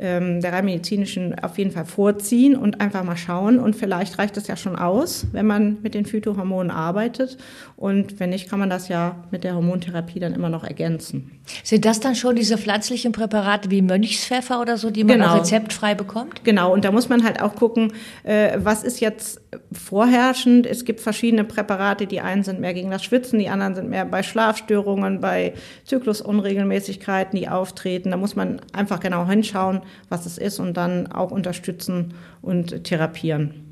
ähm, 0.00 0.40
der 0.40 0.52
rein 0.54 0.64
medizinischen 0.64 1.38
auf 1.38 1.58
jeden 1.58 1.70
Fall 1.70 1.84
vorziehen 1.84 2.56
und 2.56 2.80
einfach 2.80 3.04
mal 3.04 3.16
schauen. 3.16 3.58
Und 3.58 3.76
vielleicht 3.76 4.18
reicht 4.18 4.36
es 4.38 4.46
ja 4.46 4.56
schon 4.56 4.76
aus, 4.76 5.26
wenn 5.32 5.46
man 5.46 5.76
mit 5.82 5.94
den 5.94 6.06
Phytohormonen 6.06 6.70
arbeitet. 6.70 7.36
Und 7.76 8.18
wenn 8.18 8.30
nicht, 8.30 8.48
kann 8.48 8.58
man 8.58 8.70
das 8.70 8.88
ja 8.88 9.16
mit 9.30 9.44
der 9.44 9.54
Hormontherapie 9.54 10.18
dann 10.18 10.32
immer 10.32 10.48
noch 10.48 10.64
ergänzen. 10.64 11.30
Sind 11.62 11.84
das 11.84 12.00
dann 12.00 12.14
schon 12.14 12.34
diese 12.34 12.56
pflanzlichen 12.56 13.12
Präparate 13.12 13.70
wie 13.70 13.82
Mönchspfeffer 13.82 14.60
oder 14.60 14.78
so, 14.78 14.90
die 14.90 15.04
man 15.04 15.18
genau. 15.18 15.36
rezeptfrei 15.36 15.94
bekommt? 15.94 16.44
Genau, 16.44 16.72
und 16.72 16.84
da 16.84 16.92
muss 16.92 17.08
man 17.08 17.22
halt 17.22 17.42
auch 17.42 17.54
gucken, 17.54 17.92
äh, 18.22 18.58
was 18.58 18.82
ist 18.82 19.00
jetzt 19.00 19.40
vorherrschend. 19.72 20.66
Es 20.66 20.84
gibt 20.84 21.00
verschiedene 21.00 21.44
Präparate, 21.44 22.06
die 22.06 22.20
einen 22.20 22.42
sind 22.42 22.60
mehr 22.60 22.72
gegen 22.72 22.90
das 22.90 23.04
Schwitzen, 23.04 23.38
die 23.38 23.48
anderen 23.48 23.74
sind 23.74 23.90
mehr 23.90 24.04
bei 24.04 24.22
Schlafstörungen, 24.22 25.20
bei 25.20 25.54
Zyklusunregelmäßigkeiten, 25.84 27.38
die 27.38 27.48
auftreten. 27.48 28.10
Da 28.10 28.16
muss 28.16 28.36
man 28.36 28.60
einfach 28.72 29.00
genau 29.00 29.26
hinschauen, 29.26 29.82
was 30.08 30.26
es 30.26 30.38
ist 30.38 30.58
und 30.58 30.76
dann 30.76 31.10
auch 31.10 31.30
unterstützen 31.30 32.14
und 32.42 32.84
therapieren. 32.84 33.66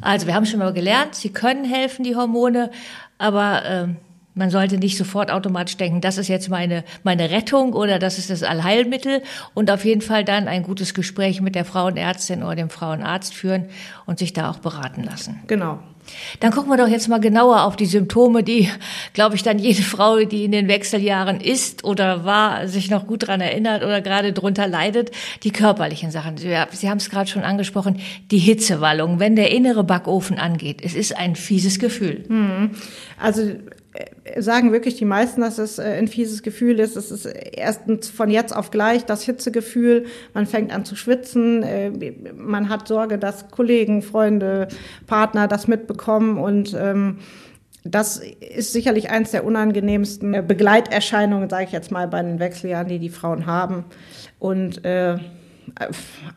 Also 0.00 0.26
wir 0.26 0.34
haben 0.34 0.46
schon 0.46 0.60
mal 0.60 0.72
gelernt, 0.72 1.14
sie 1.14 1.30
können 1.30 1.64
helfen, 1.64 2.04
die 2.04 2.16
Hormone, 2.16 2.70
aber 3.18 3.64
äh, 3.64 3.88
man 4.34 4.50
sollte 4.50 4.78
nicht 4.78 4.96
sofort 4.96 5.30
automatisch 5.30 5.76
denken, 5.76 6.00
das 6.00 6.18
ist 6.18 6.28
jetzt 6.28 6.48
meine, 6.48 6.84
meine 7.02 7.30
Rettung 7.30 7.72
oder 7.72 7.98
das 7.98 8.18
ist 8.18 8.30
das 8.30 8.42
Allheilmittel 8.42 9.22
und 9.54 9.70
auf 9.70 9.84
jeden 9.84 10.00
Fall 10.00 10.24
dann 10.24 10.48
ein 10.48 10.62
gutes 10.62 10.94
Gespräch 10.94 11.40
mit 11.40 11.54
der 11.54 11.64
Frauenärztin 11.64 12.42
oder 12.42 12.56
dem 12.56 12.70
Frauenarzt 12.70 13.34
führen 13.34 13.66
und 14.06 14.18
sich 14.18 14.32
da 14.32 14.50
auch 14.50 14.58
beraten 14.58 15.04
lassen. 15.04 15.40
Genau. 15.46 15.78
Dann 16.40 16.52
gucken 16.52 16.70
wir 16.70 16.76
doch 16.76 16.88
jetzt 16.88 17.08
mal 17.08 17.20
genauer 17.20 17.62
auf 17.62 17.76
die 17.76 17.86
Symptome, 17.86 18.42
die, 18.42 18.68
glaube 19.14 19.36
ich, 19.36 19.42
dann 19.42 19.58
jede 19.58 19.82
Frau, 19.82 20.18
die 20.18 20.44
in 20.44 20.52
den 20.52 20.68
Wechseljahren 20.68 21.40
ist 21.40 21.84
oder 21.84 22.24
war, 22.24 22.68
sich 22.68 22.90
noch 22.90 23.06
gut 23.06 23.26
dran 23.26 23.40
erinnert 23.40 23.82
oder 23.82 24.00
gerade 24.00 24.32
drunter 24.32 24.66
leidet, 24.66 25.10
die 25.44 25.50
körperlichen 25.50 26.10
Sachen. 26.10 26.36
Sie, 26.36 26.54
Sie 26.72 26.90
haben 26.90 26.98
es 26.98 27.10
gerade 27.10 27.30
schon 27.30 27.42
angesprochen, 27.42 28.00
die 28.30 28.38
Hitzewallung, 28.38 29.18
wenn 29.18 29.36
der 29.36 29.50
innere 29.50 29.84
Backofen 29.84 30.38
angeht. 30.38 30.82
Es 30.82 30.94
ist 30.94 31.16
ein 31.16 31.36
fieses 31.36 31.78
Gefühl. 31.78 32.24
Hm. 32.28 32.72
Also 33.18 33.52
sagen 34.38 34.72
wirklich 34.72 34.96
die 34.96 35.04
meisten, 35.04 35.40
dass 35.40 35.58
es 35.58 35.78
äh, 35.78 35.82
ein 35.82 36.08
fieses 36.08 36.42
Gefühl 36.42 36.80
ist. 36.80 36.96
Es 36.96 37.10
ist 37.10 37.26
erstens 37.26 38.08
von 38.08 38.30
jetzt 38.30 38.54
auf 38.54 38.70
gleich 38.70 39.04
das 39.04 39.22
Hitzegefühl. 39.22 40.06
Man 40.32 40.46
fängt 40.46 40.72
an 40.72 40.84
zu 40.84 40.96
schwitzen. 40.96 41.62
Äh, 41.62 41.90
man 42.36 42.68
hat 42.68 42.88
Sorge, 42.88 43.18
dass 43.18 43.48
Kollegen, 43.50 44.02
Freunde, 44.02 44.68
Partner 45.06 45.48
das 45.48 45.68
mitbekommen 45.68 46.38
und 46.38 46.74
ähm, 46.78 47.18
das 47.86 48.16
ist 48.16 48.72
sicherlich 48.72 49.10
eines 49.10 49.32
der 49.32 49.44
unangenehmsten 49.44 50.46
Begleiterscheinungen, 50.46 51.50
sage 51.50 51.64
ich 51.64 51.72
jetzt 51.72 51.90
mal, 51.90 52.08
bei 52.08 52.22
den 52.22 52.38
Wechseljahren, 52.38 52.88
die 52.88 52.98
die 52.98 53.10
Frauen 53.10 53.44
haben. 53.44 53.84
Und 54.38 54.86
äh, 54.86 55.18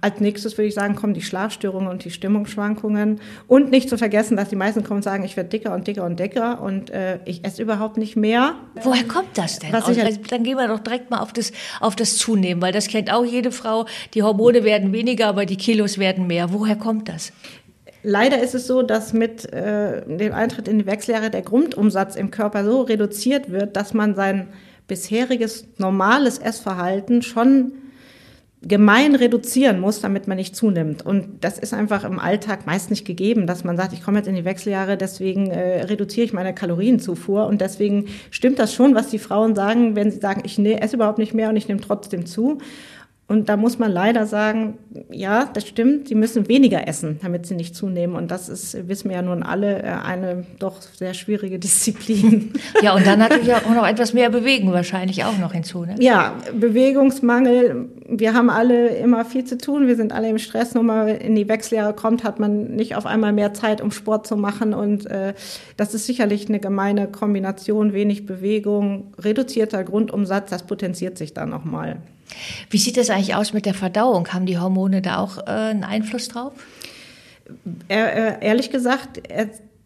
als 0.02 0.20
nächstes 0.20 0.58
würde 0.58 0.68
ich 0.68 0.74
sagen, 0.74 0.96
kommen 0.96 1.14
die 1.14 1.22
Schlafstörungen 1.22 1.88
und 1.88 2.04
die 2.06 2.12
Stimmungsschwankungen. 2.12 3.20
Und 3.48 3.72
nicht 3.72 3.90
zu 3.90 3.98
vergessen, 3.98 4.38
dass 4.38 4.50
die 4.50 4.56
meisten 4.56 4.84
kommen 4.84 4.98
und 4.98 5.04
sagen, 5.04 5.24
ich 5.24 5.38
werde 5.38 5.50
dicker 5.50 5.74
und 5.74 5.88
dicker 5.88 6.06
und 6.06 6.20
dicker 6.20 6.62
und 6.62 6.90
äh, 6.90 7.20
ich 7.26 7.46
esse 7.46 7.62
überhaupt 7.62 7.98
nicht 7.98 8.16
mehr. 8.16 8.56
Woher 8.82 9.04
kommt 9.04 9.38
das 9.38 9.60
denn? 9.60 9.74
Also, 9.74 9.94
dann 9.94 10.44
gehen 10.44 10.58
wir 10.58 10.68
doch 10.68 10.80
direkt 10.80 11.10
mal 11.10 11.20
auf 11.20 11.34
das, 11.34 11.52
auf 11.80 11.96
das 11.96 12.18
Zunehmen, 12.18 12.62
weil 12.62 12.74
das 12.74 12.88
kennt 12.88 13.12
auch 13.12 13.26
jede 13.26 13.52
Frau. 13.52 13.86
Die 14.14 14.24
Hormone 14.24 14.64
werden 14.64 14.94
weniger, 14.94 15.28
aber 15.28 15.46
die 15.46 15.58
Kilos 15.58 15.98
werden 15.98 16.28
mehr. 16.28 16.52
Woher 16.54 16.76
kommt 16.76 17.10
das? 17.10 17.32
Leider 18.04 18.42
ist 18.42 18.56
es 18.56 18.68
so, 18.68 18.84
dass 18.84 19.12
mit 19.12 19.52
äh, 19.52 20.04
dem 20.06 20.34
Eintritt 20.34 20.68
in 20.68 20.80
die 20.80 20.86
Wechseljahre 20.86 21.30
der 21.30 21.42
Grundumsatz 21.42 22.16
im 22.16 22.32
Körper 22.32 22.64
so 22.64 22.82
reduziert 22.82 23.52
wird, 23.52 23.76
dass 23.76 23.94
man 23.94 24.16
sein 24.16 24.48
bisheriges 24.88 25.68
normales 25.78 26.38
Essverhalten 26.38 27.22
schon 27.22 27.74
gemein 28.64 29.16
reduzieren 29.16 29.80
muss, 29.80 30.02
damit 30.02 30.28
man 30.28 30.38
nicht 30.38 30.56
zunimmt. 30.56 31.06
Und 31.06 31.44
das 31.44 31.60
ist 31.60 31.74
einfach 31.74 32.04
im 32.04 32.18
Alltag 32.18 32.66
meist 32.66 32.90
nicht 32.90 33.06
gegeben, 33.06 33.46
dass 33.46 33.64
man 33.64 33.78
sagt, 33.78 33.94
ich 33.94 34.04
komme 34.04 34.18
jetzt 34.18 34.28
in 34.28 34.36
die 34.36 34.46
Wechseljahre, 34.46 34.98
deswegen 34.98 35.52
äh, 35.52 35.84
reduziere 35.84 36.26
ich 36.26 36.34
meine 36.34 36.56
Kalorienzufuhr. 36.56 37.46
Und 37.46 37.62
deswegen 37.62 38.06
stimmt 38.32 38.58
das 38.58 38.74
schon, 38.74 38.96
was 38.96 39.10
die 39.10 39.20
Frauen 39.20 39.54
sagen, 39.54 39.96
wenn 39.96 40.10
sie 40.10 40.20
sagen, 40.20 40.42
ich 40.44 40.58
esse 40.58 40.96
überhaupt 40.96 41.20
nicht 41.20 41.36
mehr 41.36 41.50
und 41.50 41.56
ich 41.56 41.68
nehme 41.68 41.82
trotzdem 41.82 42.26
zu. 42.26 42.58
Und 43.30 43.50
da 43.50 43.58
muss 43.58 43.78
man 43.78 43.92
leider 43.92 44.26
sagen, 44.26 44.78
ja, 45.12 45.50
das 45.54 45.68
stimmt, 45.68 46.08
sie 46.08 46.16
müssen 46.16 46.48
weniger 46.48 46.88
essen, 46.88 47.20
damit 47.22 47.46
sie 47.46 47.56
nicht 47.56 47.76
zunehmen. 47.76 48.16
Und 48.16 48.32
das 48.32 48.48
ist, 48.48 48.88
wissen 48.88 49.10
wir 49.10 49.18
ja 49.18 49.22
nun 49.22 49.44
alle, 49.44 49.84
äh, 49.84 49.88
eine 49.88 50.46
doch 50.60 50.82
sehr 50.82 51.14
schwierige 51.14 51.60
Disziplin. 51.60 52.54
Ja, 52.82 52.96
und 52.96 53.06
dann 53.06 53.20
natürlich 53.20 53.54
auch 53.54 53.70
noch 53.70 53.86
etwas 53.86 54.14
mehr 54.14 54.30
bewegen 54.30 54.72
wahrscheinlich 54.72 55.26
auch 55.26 55.38
noch 55.38 55.52
hinzu. 55.52 55.84
Ne? 55.84 55.96
Ja, 56.00 56.36
Bewegungsmangel. 56.58 57.90
Wir 58.08 58.34
haben 58.34 58.50
alle 58.50 58.96
immer 58.96 59.26
viel 59.26 59.44
zu 59.44 59.58
tun. 59.58 59.88
Wir 59.88 59.98
sind 59.98 60.14
alle 60.14 60.30
im 60.30 60.38
Stress. 60.38 60.74
Nur 60.74 60.84
mal 60.84 61.10
in 61.10 61.36
die 61.36 61.50
Wechseljahre 61.50 61.94
kommt, 61.94 62.24
hat 62.24 62.40
man 62.40 62.76
nicht 62.76 62.96
auf 62.96 63.06
einmal 63.06 63.34
mehr 63.34 63.54
Zeit, 63.54 63.82
um 63.82 63.92
Sport 63.92 64.26
zu 64.26 64.38
machen. 64.38 64.74
Und 64.74 65.06
äh, 65.06 65.34
das 65.76 65.94
ist 65.94 66.06
sicherlich 66.06 66.48
eine 66.48 66.62
gemeine 66.62 67.10
Kombination. 67.10 67.92
Wenig 67.92 68.26
Bewegung, 68.26 69.14
reduzierter 69.20 69.84
Grundumsatz, 69.84 70.50
das 70.50 70.64
potenziert 70.64 71.18
sich 71.18 71.34
dann 71.34 71.50
nochmal. 71.50 71.98
Wie 72.70 72.78
sieht 72.78 72.98
das 72.98 73.10
eigentlich 73.10 73.36
aus 73.36 73.54
mit 73.54 73.66
der 73.66 73.74
Verdauung? 73.74 74.28
Haben 74.34 74.46
die 74.46 74.58
Hormone 74.58 75.02
da 75.02 75.20
auch 75.20 75.38
äh, 75.40 75.52
einen 75.52 75.84
Einfluss 75.84 76.28
drauf? 76.28 76.54
ehrlich 77.88 78.72
gesagt, 78.72 79.22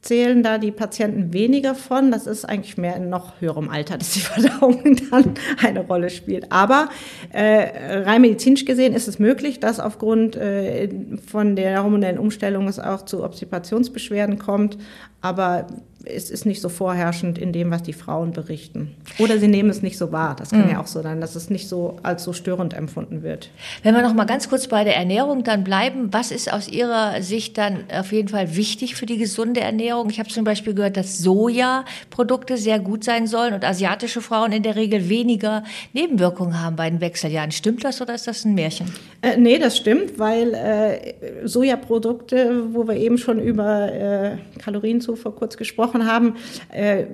erzählen 0.02 0.42
da 0.42 0.58
die 0.58 0.72
Patienten 0.72 1.32
weniger 1.32 1.76
von. 1.76 2.10
Das 2.10 2.26
ist 2.26 2.44
eigentlich 2.46 2.76
mehr 2.76 2.96
in 2.96 3.10
noch 3.10 3.40
höherem 3.40 3.70
Alter, 3.70 4.00
dass 4.00 4.14
die 4.14 4.20
Verdauung 4.22 4.98
dann 5.12 5.36
eine 5.62 5.82
Rolle 5.82 6.10
spielt. 6.10 6.52
Aber 6.52 6.90
äh, 7.32 8.00
rein 8.00 8.22
medizinisch 8.22 8.66
gesehen 8.66 8.94
ist 8.94 9.08
es 9.08 9.20
möglich, 9.20 9.60
dass 9.60 9.80
aufgrund 9.80 10.36
äh, 10.36 10.90
von 11.28 11.56
der 11.56 11.84
hormonellen 11.84 12.18
Umstellung 12.18 12.68
es 12.68 12.80
auch 12.80 13.06
zu 13.06 13.24
Obstipationsbeschwerden 13.24 14.40
kommt. 14.40 14.78
Aber 15.22 15.68
es 16.06 16.30
ist 16.30 16.46
nicht 16.46 16.62
so 16.62 16.70
vorherrschend 16.70 17.38
in 17.38 17.52
dem, 17.52 17.72
was 17.72 17.84
die 17.84 17.94
Frauen 17.94 18.32
berichten. 18.32 18.96
Oder 19.20 19.40
sie 19.40 19.48
nehmen 19.48 19.70
es 19.70 19.82
nicht 19.82 19.98
so 19.98 20.12
wahr. 20.12 20.36
Das 20.36 20.52
kann 20.52 20.66
mhm. 20.66 20.72
ja 20.72 20.82
auch 20.82 20.88
so 20.88 21.02
sein, 21.02 21.22
dass 21.22 21.36
es 21.36 21.50
nicht 21.50 21.68
so 21.68 21.98
als 22.04 22.24
so 22.24 22.34
störend 22.34 22.74
empfunden 22.74 23.24
wird. 23.24 23.50
Wenn 23.84 23.96
wir 23.96 24.02
noch 24.02 24.14
mal 24.14 24.26
ganz 24.26 24.50
kurz 24.50 24.68
bei 24.68 24.84
der 24.84 24.96
Ernährung 24.96 25.44
dann 25.44 25.64
bleiben, 25.64 26.12
was 26.12 26.32
ist 26.32 26.52
aus 26.52 26.68
Ihrer 26.68 27.22
Sicht 27.22 27.58
dann 27.58 27.86
auf 27.94 28.12
jeden 28.12 28.30
Fall 28.30 28.56
wichtig 28.56 28.96
für 28.96 29.06
die 29.06 29.18
gesunde 29.18 29.62
Ernährung? 29.62 30.10
Ich 30.10 30.20
habe 30.20 30.30
zum 30.30 30.44
Beispiel 30.44 30.74
gehört, 30.74 30.98
dass 30.98 31.20
Sojaprodukte 31.20 32.58
sehr 32.58 32.80
gut 32.80 33.04
sein 33.04 33.28
sollen 33.28 33.54
und 33.54 33.64
asiatische 33.64 34.22
Frauen 34.22 34.52
in 34.52 34.64
der 34.64 34.76
Regel 34.76 35.10
weniger 35.10 35.64
Nebenwirkungen 35.94 36.62
haben 36.62 36.76
bei 36.76 36.90
den 36.90 37.02
Wechseljahren. 37.02 37.52
Stimmt 37.52 37.84
das 37.84 38.02
oder 38.02 38.16
ist 38.16 38.28
das 38.28 38.46
ein 38.46 38.56
Märchen? 38.56 38.92
Äh, 39.22 39.38
nee, 39.38 39.60
das 39.60 39.78
stimmt, 39.78 40.18
weil 40.18 40.54
äh, 40.54 41.48
Sojaprodukte, 41.48 42.74
wo 42.74 42.88
wir 42.88 42.96
eben 42.96 43.18
schon 43.18 43.40
über 43.40 43.92
äh, 43.92 44.38
Kalorienzufuhr 44.60 45.36
kurz 45.36 45.58
gesprochen 45.58 45.91
besprochen 45.92 46.08
haben, 46.08 46.36
äh, 46.70 47.06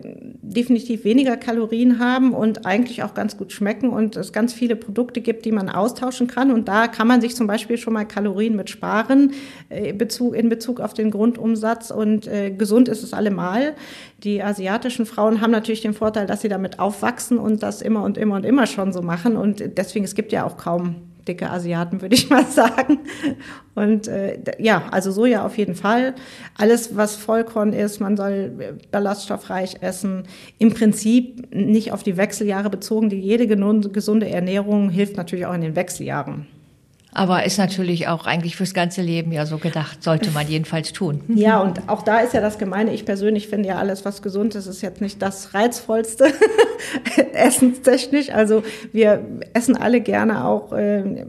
definitiv 0.41 1.03
weniger 1.03 1.38
Kalorien 1.38 2.00
haben 2.00 2.34
und 2.34 2.65
eigentlich 2.65 3.03
auch 3.03 3.13
ganz 3.13 3.38
gut 3.38 3.51
schmecken 3.51 3.89
und 3.89 4.15
es 4.15 4.31
ganz 4.31 4.53
viele 4.53 4.75
Produkte 4.75 5.22
gibt, 5.22 5.46
die 5.46 5.51
man 5.51 5.69
austauschen 5.69 6.27
kann. 6.27 6.51
Und 6.51 6.67
da 6.67 6.88
kann 6.88 7.07
man 7.07 7.22
sich 7.22 7.36
zum 7.36 7.48
Beispiel 7.48 7.77
schon 7.77 7.93
mal 7.93 8.05
Kalorien 8.05 8.55
mit 8.55 8.69
sparen 8.69 9.34
äh, 9.69 9.93
Bezug, 9.93 10.36
in 10.36 10.50
Bezug 10.50 10.79
auf 10.79 10.93
den 10.93 11.12
Grundumsatz 11.12 11.91
und 11.91 12.27
äh, 12.27 12.51
gesund 12.51 12.88
ist 12.88 13.03
es 13.03 13.13
allemal. 13.13 13.75
Die 14.24 14.41
asiatischen 14.41 15.05
Frauen 15.05 15.41
haben 15.41 15.51
natürlich 15.51 15.81
den 15.81 15.93
Vorteil, 15.93 16.25
dass 16.25 16.41
sie 16.41 16.50
damit 16.50 16.79
aufwachsen 16.79 17.38
und 17.38 17.63
das 17.63 17.81
immer 17.81 18.03
und 18.03 18.17
immer 18.17 18.36
und 18.36 18.46
immer 18.46 18.67
schon 18.67 18.93
so 18.93 19.01
machen. 19.01 19.36
Und 19.36 19.77
deswegen, 19.77 20.05
es 20.05 20.15
gibt 20.15 20.31
ja 20.31 20.46
auch 20.46 20.57
kaum 20.57 21.06
dicke 21.27 21.50
Asiaten, 21.50 22.01
würde 22.01 22.15
ich 22.15 22.29
mal 22.29 22.46
sagen. 22.50 23.00
Und 23.75 24.07
äh, 24.07 24.39
ja, 24.60 24.84
also 24.91 25.12
Soja 25.12 25.46
auf 25.46 25.57
jeden 25.57 25.75
Fall. 25.75 26.15
Alles, 26.55 26.96
was 26.96 27.15
Vollkorn 27.15 27.74
ist, 27.74 28.00
man 28.00 28.17
soll 28.17 28.79
ballaststoffreich 28.91 29.77
essen. 29.81 30.24
Im 30.57 30.74
Prinzip 30.74 31.53
nicht 31.53 31.91
auf 31.91 32.03
die 32.03 32.17
Wechseljahre 32.17 32.69
bezogen. 32.69 33.10
Die 33.10 33.19
jede 33.19 33.48
gesunde 33.48 34.29
Ernährung 34.29 34.89
hilft 34.89 35.17
natürlich 35.17 35.46
auch 35.46 35.53
in 35.53 35.62
den 35.62 35.75
Wechseljahren. 35.75 36.48
Aber 37.13 37.45
ist 37.45 37.57
natürlich 37.57 38.07
auch 38.07 38.27
eigentlich 38.27 38.55
fürs 38.55 38.73
ganze 38.73 39.01
Leben 39.01 39.31
ja 39.31 39.45
so 39.45 39.57
gedacht, 39.57 40.03
sollte 40.03 40.29
man 40.31 40.47
jedenfalls 40.47 40.93
tun. 40.93 41.21
Ja, 41.37 41.61
und 41.61 41.87
auch 41.87 42.01
da 42.01 42.19
ist 42.19 42.33
ja 42.33 42.41
das 42.41 42.57
Gemeine. 42.57 42.93
Ich 42.93 43.05
persönlich 43.05 43.47
finde 43.47 43.69
ja 43.69 43.75
alles, 43.77 44.05
was 44.05 44.21
gesund 44.21 44.55
ist, 44.55 44.65
ist 44.65 44.81
jetzt 44.81 45.01
nicht 45.01 45.21
das 45.21 45.53
reizvollste 45.53 46.25
essenstechnisch. 47.33 48.31
Also 48.31 48.63
wir 48.91 49.23
essen 49.53 49.77
alle 49.77 50.01
gerne 50.01 50.45
auch, 50.45 50.73
äh, 50.73 51.25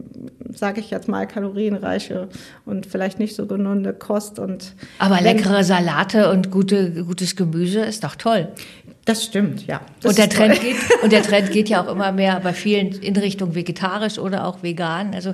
sage 0.53 0.79
ich 0.79 0.89
jetzt 0.89 1.07
mal, 1.07 1.27
kalorienreiche 1.27 2.27
und 2.65 2.87
vielleicht 2.87 3.19
nicht 3.19 3.35
so 3.35 3.45
gesunde 3.45 3.93
Kost. 3.93 4.39
Und 4.39 4.73
Aber 4.97 5.21
leckere 5.21 5.63
Salate 5.63 6.31
und 6.31 6.49
gute, 6.51 7.03
gutes 7.05 7.35
Gemüse 7.35 7.81
ist 7.81 8.03
doch 8.03 8.15
toll. 8.15 8.49
Das 9.05 9.23
stimmt, 9.23 9.65
ja. 9.65 9.81
Das 10.01 10.11
und 10.11 10.17
der 10.17 10.29
Trend 10.29 10.61
geht 10.61 10.75
und 11.03 11.11
der 11.11 11.23
Trend 11.23 11.51
geht 11.51 11.69
ja 11.69 11.83
auch 11.83 11.91
immer 11.91 12.11
mehr 12.11 12.39
bei 12.41 12.53
vielen 12.53 12.91
in 13.01 13.15
Richtung 13.15 13.55
vegetarisch 13.55 14.19
oder 14.19 14.45
auch 14.45 14.61
vegan. 14.61 15.13
Also 15.13 15.33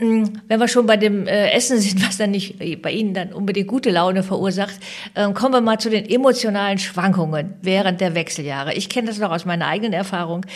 wenn 0.00 0.60
wir 0.60 0.68
schon 0.68 0.86
bei 0.86 0.96
dem 0.96 1.26
äh, 1.26 1.50
Essen 1.50 1.78
sind, 1.78 2.06
was 2.06 2.16
dann 2.16 2.30
nicht 2.30 2.58
bei 2.82 2.90
Ihnen 2.90 3.14
dann 3.14 3.32
unbedingt 3.32 3.68
gute 3.68 3.90
Laune 3.90 4.22
verursacht, 4.22 4.74
ähm, 5.14 5.34
kommen 5.34 5.54
wir 5.54 5.60
mal 5.60 5.78
zu 5.78 5.90
den 5.90 6.08
emotionalen 6.08 6.78
Schwankungen 6.78 7.54
während 7.62 8.00
der 8.00 8.14
Wechseljahre. 8.14 8.74
Ich 8.74 8.88
kenne 8.88 9.08
das 9.08 9.18
noch 9.18 9.30
aus 9.30 9.44
meiner 9.44 9.66
eigenen 9.66 9.92
Erfahrung, 9.92 10.46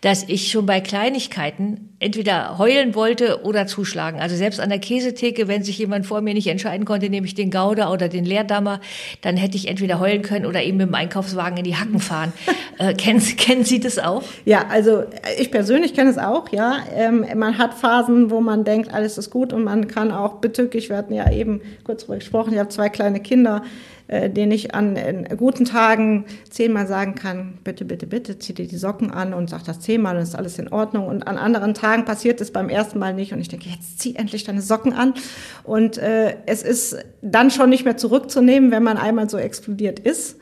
dass 0.00 0.24
ich 0.28 0.50
schon 0.50 0.66
bei 0.66 0.80
Kleinigkeiten 0.80 1.94
entweder 2.00 2.58
heulen 2.58 2.94
wollte 2.94 3.44
oder 3.44 3.66
zuschlagen. 3.66 4.20
Also 4.20 4.36
selbst 4.36 4.60
an 4.60 4.68
der 4.68 4.78
Käsetheke, 4.78 5.48
wenn 5.48 5.62
sich 5.62 5.78
jemand 5.78 6.06
vor 6.06 6.20
mir 6.20 6.34
nicht 6.34 6.46
entscheiden 6.46 6.84
konnte, 6.84 7.08
nehme 7.08 7.26
ich 7.26 7.34
den 7.34 7.50
Gouda 7.50 7.90
oder 7.92 8.08
den 8.08 8.24
Leerdammer, 8.24 8.80
dann 9.22 9.36
hätte 9.36 9.56
ich 9.56 9.68
entweder 9.68 10.00
heulen 10.00 10.22
können 10.22 10.46
oder 10.46 10.62
eben 10.62 10.78
mit 10.78 10.88
dem 10.88 10.94
Einkaufswagen 10.94 11.58
in 11.58 11.64
die 11.64 11.76
Hacken 11.76 12.00
fahren. 12.00 12.32
äh, 12.78 12.94
kennen, 12.94 13.20
kennen 13.36 13.64
Sie 13.64 13.80
das 13.80 13.98
auch? 13.98 14.22
Ja, 14.44 14.66
also 14.68 15.04
ich 15.38 15.50
persönlich 15.50 15.94
kenne 15.94 16.10
es 16.10 16.18
auch, 16.18 16.50
ja. 16.52 16.78
Ähm, 16.94 17.26
man 17.36 17.58
hat 17.58 17.74
Phasen, 17.74 18.30
wo 18.30 18.40
man 18.40 18.64
denkt, 18.64 18.93
alles 18.94 19.18
ist 19.18 19.30
gut 19.30 19.52
und 19.52 19.64
man 19.64 19.88
kann 19.88 20.10
auch 20.10 20.40
wir 20.42 20.96
hatten 20.96 21.14
ja 21.14 21.30
eben 21.30 21.60
kurz 21.84 22.02
darüber 22.02 22.18
gesprochen, 22.18 22.52
ich 22.52 22.58
habe 22.58 22.68
zwei 22.68 22.88
kleine 22.88 23.20
Kinder, 23.20 23.62
äh, 24.06 24.28
den 24.28 24.50
ich 24.50 24.74
an 24.74 24.98
guten 25.36 25.64
Tagen 25.64 26.26
zehnmal 26.50 26.86
sagen 26.86 27.14
kann, 27.14 27.58
bitte, 27.64 27.86
bitte, 27.86 28.06
bitte, 28.06 28.38
zieh 28.38 28.52
dir 28.52 28.68
die 28.68 28.76
Socken 28.76 29.10
an 29.10 29.32
und 29.32 29.48
sag 29.48 29.64
das 29.64 29.80
zehnmal 29.80 30.16
und 30.16 30.22
ist 30.22 30.36
alles 30.36 30.58
in 30.58 30.68
Ordnung. 30.68 31.06
Und 31.06 31.26
an 31.26 31.38
anderen 31.38 31.72
Tagen 31.72 32.04
passiert 32.04 32.40
es 32.42 32.50
beim 32.50 32.68
ersten 32.68 32.98
Mal 32.98 33.14
nicht 33.14 33.32
und 33.32 33.40
ich 33.40 33.48
denke, 33.48 33.70
jetzt 33.70 34.00
zieh 34.00 34.14
endlich 34.16 34.44
deine 34.44 34.60
Socken 34.60 34.92
an. 34.92 35.14
Und 35.62 35.96
äh, 35.96 36.36
es 36.44 36.62
ist 36.62 36.98
dann 37.22 37.50
schon 37.50 37.70
nicht 37.70 37.86
mehr 37.86 37.96
zurückzunehmen, 37.96 38.70
wenn 38.70 38.82
man 38.82 38.98
einmal 38.98 39.30
so 39.30 39.38
explodiert 39.38 39.98
ist. 39.98 40.38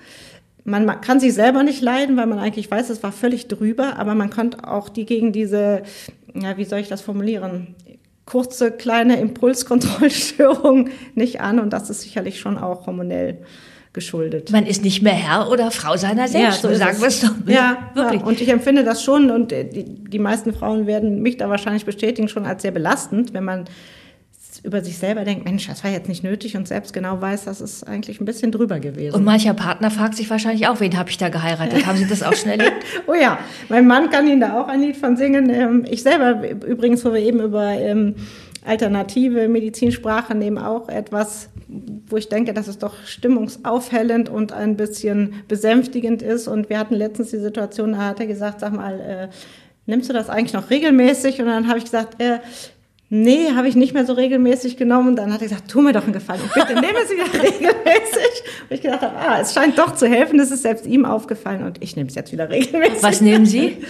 Man 0.65 1.01
kann 1.01 1.21
sich 1.21 1.35
selber 1.35 1.63
nicht 1.63 1.83
leiden, 1.83 2.17
weil 2.17 2.27
man 2.27 2.39
eigentlich 2.41 2.71
weiß, 2.71 2.91
es 2.91 3.03
war 3.03 3.13
völlig 3.13 3.49
drüber, 3.49 3.97
aber 3.97 4.15
man 4.15 4.31
kommt 4.31 4.65
auch 4.65 4.89
die 4.89 5.07
gegen 5.07 5.33
diese, 5.33 5.83
ja, 6.35 6.57
wie 6.57 6.65
soll 6.65 6.81
ich 6.81 6.89
das 6.89 7.01
formulieren? 7.01 7.75
Kurze 8.27 8.71
kleine 8.71 9.21
Impulskontrollstörung 9.21 10.91
nicht 11.15 11.41
an 11.41 11.59
und 11.59 11.73
das 11.73 11.91
ist 11.91 12.03
sicherlich 12.03 12.41
schon 12.41 12.59
auch 12.59 12.87
hormonell 12.87 13.39
geschuldet. 13.93 14.51
Man 14.51 14.65
ist 14.65 14.83
nicht 14.85 15.03
mehr 15.03 15.13
Herr 15.13 15.51
oder 15.51 15.71
Frau 15.71 15.97
seiner 15.97 16.27
selbst, 16.27 16.63
ja, 16.65 16.71
so 16.71 16.75
sagen 16.75 17.01
wir 17.01 17.09
es 17.09 17.21
doch. 17.21 17.33
Ja, 17.47 17.91
wirklich. 17.95 18.21
Ja, 18.23 18.27
und 18.27 18.41
ich 18.41 18.49
empfinde 18.49 18.85
das 18.85 19.05
schon 19.05 19.31
und 19.31 19.51
die, 19.51 19.85
die 19.85 20.19
meisten 20.19 20.55
Frauen 20.55 20.87
werden 20.87 21.21
mich 21.21 21.37
da 21.37 21.51
wahrscheinlich 21.51 21.85
bestätigen, 21.85 22.29
schon 22.29 22.47
als 22.47 22.63
sehr 22.63 22.71
belastend, 22.71 23.35
wenn 23.35 23.45
man 23.45 23.65
über 24.65 24.83
sich 24.83 24.97
selber 24.99 25.25
denkt, 25.25 25.45
Mensch, 25.45 25.67
das 25.67 25.83
war 25.83 25.91
jetzt 25.91 26.09
nicht 26.09 26.23
nötig 26.23 26.57
und 26.57 26.69
selbst 26.69 26.93
genau 26.93 27.21
weiß, 27.21 27.45
das 27.45 27.61
ist 27.61 27.83
eigentlich 27.85 28.21
ein 28.21 28.25
bisschen 28.25 28.53
drüber 28.53 28.79
gewesen. 28.79 29.15
Und 29.15 29.25
mancher 29.25 29.55
Partner 29.55 29.91
fragt 29.91 30.15
sich 30.15 30.31
wahrscheinlich 30.31 30.69
auch, 30.69 30.79
wen 30.79 30.97
habe 30.97 31.11
ich 31.11 31.19
da 31.19 31.31
geheiratet? 31.31 31.85
Haben 31.85 31.99
Sie 31.99 32.07
das 32.07 32.23
auch 32.23 32.35
schnell 32.35 32.61
erlebt? 32.61 32.85
oh 33.09 33.15
ja, 33.15 33.39
mein 33.69 33.87
Mann 33.87 34.11
kann 34.11 34.27
Ihnen 34.29 34.41
da 34.41 34.61
auch 34.61 34.69
ein 34.69 34.81
Lied 34.81 34.97
von 34.97 35.17
singen. 35.17 35.51
Ähm, 35.51 35.85
ich 35.91 36.03
selber 36.03 36.49
übrigens, 36.49 37.05
wo 37.05 37.13
wir 37.13 37.21
eben 37.21 37.41
über 37.41 37.73
ähm, 37.73 38.15
alternative 38.65 39.49
Medizinsprache 39.49 40.37
nehmen, 40.37 40.59
auch 40.59 40.89
etwas, 40.89 41.51
wo 42.07 42.17
ich 42.17 42.29
denke, 42.29 42.55
dass 42.55 42.69
es 42.69 42.79
doch 42.79 42.95
stimmungsaufhellend 43.05 44.29
und 44.29 44.53
ein 44.53 44.77
bisschen 44.77 45.43
besänftigend 45.49 46.23
ist. 46.23 46.47
Und 46.47 46.71
wir 46.71 46.79
hatten 46.79 46.95
letztens 46.95 47.31
die 47.31 47.39
Situation, 47.39 47.93
da 47.93 47.99
hat 47.99 48.21
er 48.21 48.27
gesagt, 48.27 48.61
sag 48.61 48.73
mal, 48.73 49.01
äh, 49.01 49.29
nimmst 49.87 50.09
du 50.09 50.13
das 50.13 50.29
eigentlich 50.31 50.53
noch 50.53 50.71
regelmäßig? 50.71 51.41
Und 51.41 51.47
dann 51.47 51.67
habe 51.69 51.79
ich 51.79 51.85
gesagt, 51.85 52.23
äh, 52.23 52.39
Nee, 53.15 53.51
habe 53.55 53.69
ich 53.69 53.77
nicht 53.77 53.93
mehr 53.93 54.07
so 54.07 54.15
regelmäßig 54.15 54.79
genommen. 54.79 55.09
Und 55.09 55.17
dann 55.17 55.35
hat 55.35 55.43
er 55.43 55.49
gesagt, 55.49 55.71
tu 55.71 55.83
mir 55.83 55.93
doch 55.93 56.05
einen 56.05 56.15
Gefallen. 56.15 56.41
Bitte 56.55 56.73
nehme 56.81 56.99
es 57.05 57.11
wieder 57.11 57.25
regelmäßig. 57.43 58.43
Und 58.71 58.75
ich 58.75 58.81
gedacht 58.81 59.03
habe, 59.03 59.15
ah, 59.19 59.39
es 59.39 59.53
scheint 59.53 59.77
doch 59.77 59.95
zu 59.95 60.09
helfen. 60.09 60.39
Das 60.39 60.51
ist 60.51 60.63
selbst 60.63 60.87
ihm 60.87 61.05
aufgefallen 61.05 61.63
und 61.63 61.83
ich 61.83 61.95
nehme 61.95 62.09
es 62.09 62.15
jetzt 62.15 62.33
wieder 62.33 62.49
regelmäßig. 62.49 63.03
Was 63.03 63.21
nehmen 63.21 63.45
Sie? 63.45 63.77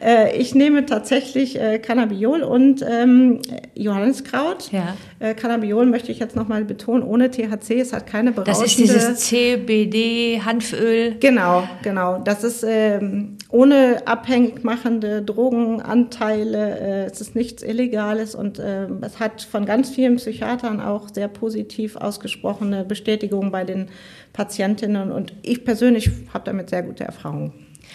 Äh, 0.00 0.36
ich 0.38 0.54
nehme 0.54 0.86
tatsächlich 0.86 1.60
äh, 1.60 1.78
Cannabiol 1.78 2.42
und 2.42 2.82
ähm, 2.88 3.40
Johanniskraut. 3.74 4.70
Ja. 4.72 4.96
Äh, 5.18 5.34
Cannabiol 5.34 5.84
möchte 5.84 6.10
ich 6.12 6.20
jetzt 6.20 6.36
nochmal 6.36 6.64
betonen, 6.64 7.02
ohne 7.02 7.30
THC. 7.30 7.80
Es 7.80 7.92
hat 7.92 8.06
keine 8.06 8.32
berauschende... 8.32 8.62
Das 8.62 8.70
ist 8.70 8.78
dieses 8.78 9.16
CBD, 9.26 10.40
Hanföl. 10.42 11.16
Genau, 11.20 11.68
genau. 11.82 12.18
Das 12.24 12.44
ist 12.44 12.64
ähm, 12.66 13.36
ohne 13.50 14.06
abhängig 14.06 14.64
machende 14.64 15.22
Drogenanteile. 15.22 16.78
Äh, 16.78 17.04
es 17.04 17.20
ist 17.20 17.34
nichts 17.34 17.62
Illegales 17.62 18.34
und 18.34 18.58
äh, 18.58 18.86
es 19.02 19.18
hat 19.18 19.42
von 19.42 19.66
ganz 19.66 19.90
vielen 19.90 20.16
Psychiatern 20.16 20.80
auch 20.80 21.08
sehr 21.12 21.28
positiv 21.28 21.96
ausgesprochene 21.96 22.84
Bestätigungen 22.84 23.50
bei 23.50 23.64
den 23.64 23.88
Patientinnen 24.32 25.10
und 25.10 25.34
ich 25.42 25.64
persönlich 25.64 26.10
habe 26.32 26.44
damit 26.44 26.70
sehr 26.70 26.82
gute 26.82 27.04
Erfahrungen. 27.04 27.52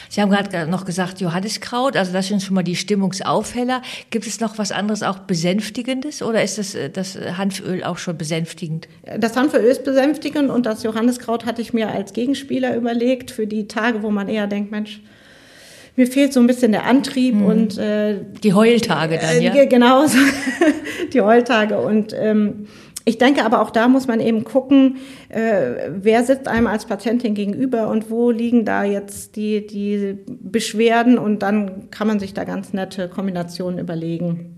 Sie 0.09 0.21
haben 0.21 0.29
gerade 0.29 0.69
noch 0.69 0.85
gesagt 0.85 1.21
Johanniskraut, 1.21 1.95
also 1.95 2.11
das 2.11 2.27
sind 2.27 2.41
schon 2.41 2.55
mal 2.55 2.63
die 2.63 2.75
Stimmungsaufheller. 2.75 3.81
Gibt 4.09 4.27
es 4.27 4.39
noch 4.39 4.57
was 4.57 4.71
anderes 4.71 5.03
auch 5.03 5.19
Besänftigendes 5.19 6.21
oder 6.21 6.43
ist 6.43 6.57
das, 6.57 6.75
äh, 6.75 6.89
das 6.89 7.17
Hanföl 7.17 7.83
auch 7.83 7.97
schon 7.97 8.17
besänftigend? 8.17 8.87
Das 9.19 9.35
Hanföl 9.35 9.61
ist 9.61 9.83
besänftigend 9.83 10.49
und 10.49 10.65
das 10.65 10.83
Johanniskraut 10.83 11.45
hatte 11.45 11.61
ich 11.61 11.73
mir 11.73 11.89
als 11.89 12.13
Gegenspieler 12.13 12.75
überlegt 12.75 13.31
für 13.31 13.47
die 13.47 13.67
Tage, 13.67 14.03
wo 14.03 14.11
man 14.11 14.27
eher 14.27 14.47
denkt, 14.47 14.71
Mensch, 14.71 15.01
mir 15.95 16.07
fehlt 16.07 16.33
so 16.33 16.39
ein 16.39 16.47
bisschen 16.47 16.71
der 16.71 16.85
Antrieb 16.85 17.35
hm. 17.35 17.45
und 17.45 17.77
äh, 17.77 18.17
die 18.43 18.53
Heultage 18.53 19.17
dann, 19.19 19.41
ja? 19.41 19.55
Äh, 19.55 19.67
genau, 19.67 20.05
die 21.13 21.21
Heultage 21.21 21.79
und 21.79 22.13
ähm, 22.17 22.67
ich 23.07 23.19
denke 23.19 23.45
aber 23.45 23.61
auch 23.61 23.69
da 23.69 23.87
muss 23.87 24.07
man 24.07 24.19
eben 24.19 24.43
gucken, 24.43 24.97
äh, 25.29 25.89
wer 25.89 26.23
sitzt 26.23 26.47
einem 26.47 26.65
als 26.65 26.85
Patientin 26.85 27.35
gegenüber 27.35 27.87
und 27.87 28.09
wo 28.09 28.31
liegen 28.31 28.65
da 28.65 28.83
jetzt 28.83 29.35
die, 29.35 29.65
die 29.65 30.17
Beschwerden 30.27 31.19
und 31.19 31.43
dann 31.43 31.91
kann 31.91 32.07
man 32.07 32.19
sich 32.19 32.33
da 32.33 32.45
ganz 32.45 32.73
nette 32.73 33.07
Kombinationen 33.07 33.79
überlegen. 33.79 34.55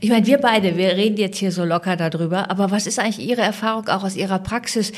Ich 0.00 0.10
meine, 0.10 0.26
wir 0.26 0.38
beide, 0.38 0.76
wir 0.76 0.96
reden 0.96 1.16
jetzt 1.16 1.38
hier 1.38 1.52
so 1.52 1.64
locker 1.64 1.96
darüber, 1.96 2.50
aber 2.50 2.70
was 2.72 2.86
ist 2.86 2.98
eigentlich 2.98 3.26
Ihre 3.26 3.42
Erfahrung 3.42 3.88
auch 3.88 4.04
aus 4.04 4.16
Ihrer 4.16 4.40
Praxis? 4.40 4.92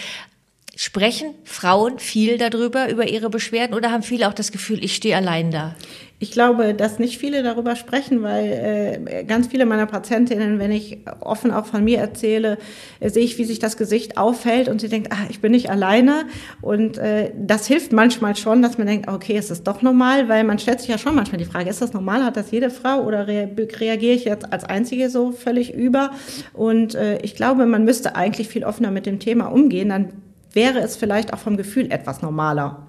Sprechen 0.82 1.34
Frauen 1.44 1.98
viel 1.98 2.38
darüber, 2.38 2.88
über 2.88 3.06
ihre 3.06 3.28
Beschwerden 3.28 3.74
oder 3.74 3.90
haben 3.92 4.02
viele 4.02 4.26
auch 4.26 4.32
das 4.32 4.50
Gefühl, 4.50 4.82
ich 4.82 4.96
stehe 4.96 5.14
allein 5.14 5.50
da? 5.50 5.76
Ich 6.18 6.30
glaube, 6.30 6.72
dass 6.72 6.98
nicht 6.98 7.18
viele 7.18 7.42
darüber 7.42 7.76
sprechen, 7.76 8.22
weil 8.22 8.98
äh, 9.10 9.24
ganz 9.24 9.48
viele 9.48 9.66
meiner 9.66 9.84
Patientinnen, 9.84 10.58
wenn 10.58 10.72
ich 10.72 11.00
offen 11.20 11.50
auch 11.50 11.66
von 11.66 11.84
mir 11.84 11.98
erzähle, 11.98 12.56
äh, 12.98 13.10
sehe 13.10 13.24
ich, 13.24 13.36
wie 13.36 13.44
sich 13.44 13.58
das 13.58 13.76
Gesicht 13.76 14.16
auffällt 14.16 14.70
und 14.70 14.80
sie 14.80 14.88
denkt, 14.88 15.12
ah, 15.12 15.26
ich 15.28 15.42
bin 15.42 15.52
nicht 15.52 15.68
alleine. 15.68 16.24
Und 16.62 16.96
äh, 16.96 17.30
das 17.36 17.66
hilft 17.66 17.92
manchmal 17.92 18.34
schon, 18.34 18.62
dass 18.62 18.78
man 18.78 18.86
denkt, 18.86 19.06
okay, 19.06 19.36
ist 19.36 19.66
doch 19.66 19.82
normal, 19.82 20.30
weil 20.30 20.44
man 20.44 20.58
stellt 20.58 20.80
sich 20.80 20.88
ja 20.88 20.96
schon 20.96 21.14
manchmal 21.14 21.40
die 21.40 21.44
Frage, 21.44 21.68
ist 21.68 21.82
das 21.82 21.92
normal, 21.92 22.24
hat 22.24 22.38
das 22.38 22.50
jede 22.52 22.70
Frau 22.70 23.02
oder 23.02 23.28
re 23.28 23.50
reagiere 23.78 24.14
ich 24.14 24.24
jetzt 24.24 24.50
als 24.50 24.64
Einzige 24.64 25.10
so 25.10 25.30
völlig 25.30 25.74
über? 25.74 26.12
Und 26.54 26.94
äh, 26.94 27.18
ich 27.20 27.34
glaube, 27.34 27.66
man 27.66 27.84
müsste 27.84 28.16
eigentlich 28.16 28.48
viel 28.48 28.64
offener 28.64 28.90
mit 28.90 29.04
dem 29.04 29.18
Thema 29.18 29.48
umgehen, 29.48 29.90
dann 29.90 30.12
wäre 30.52 30.78
es 30.80 30.96
vielleicht 30.96 31.32
auch 31.32 31.38
vom 31.38 31.56
Gefühl 31.56 31.90
etwas 31.90 32.22
normaler. 32.22 32.86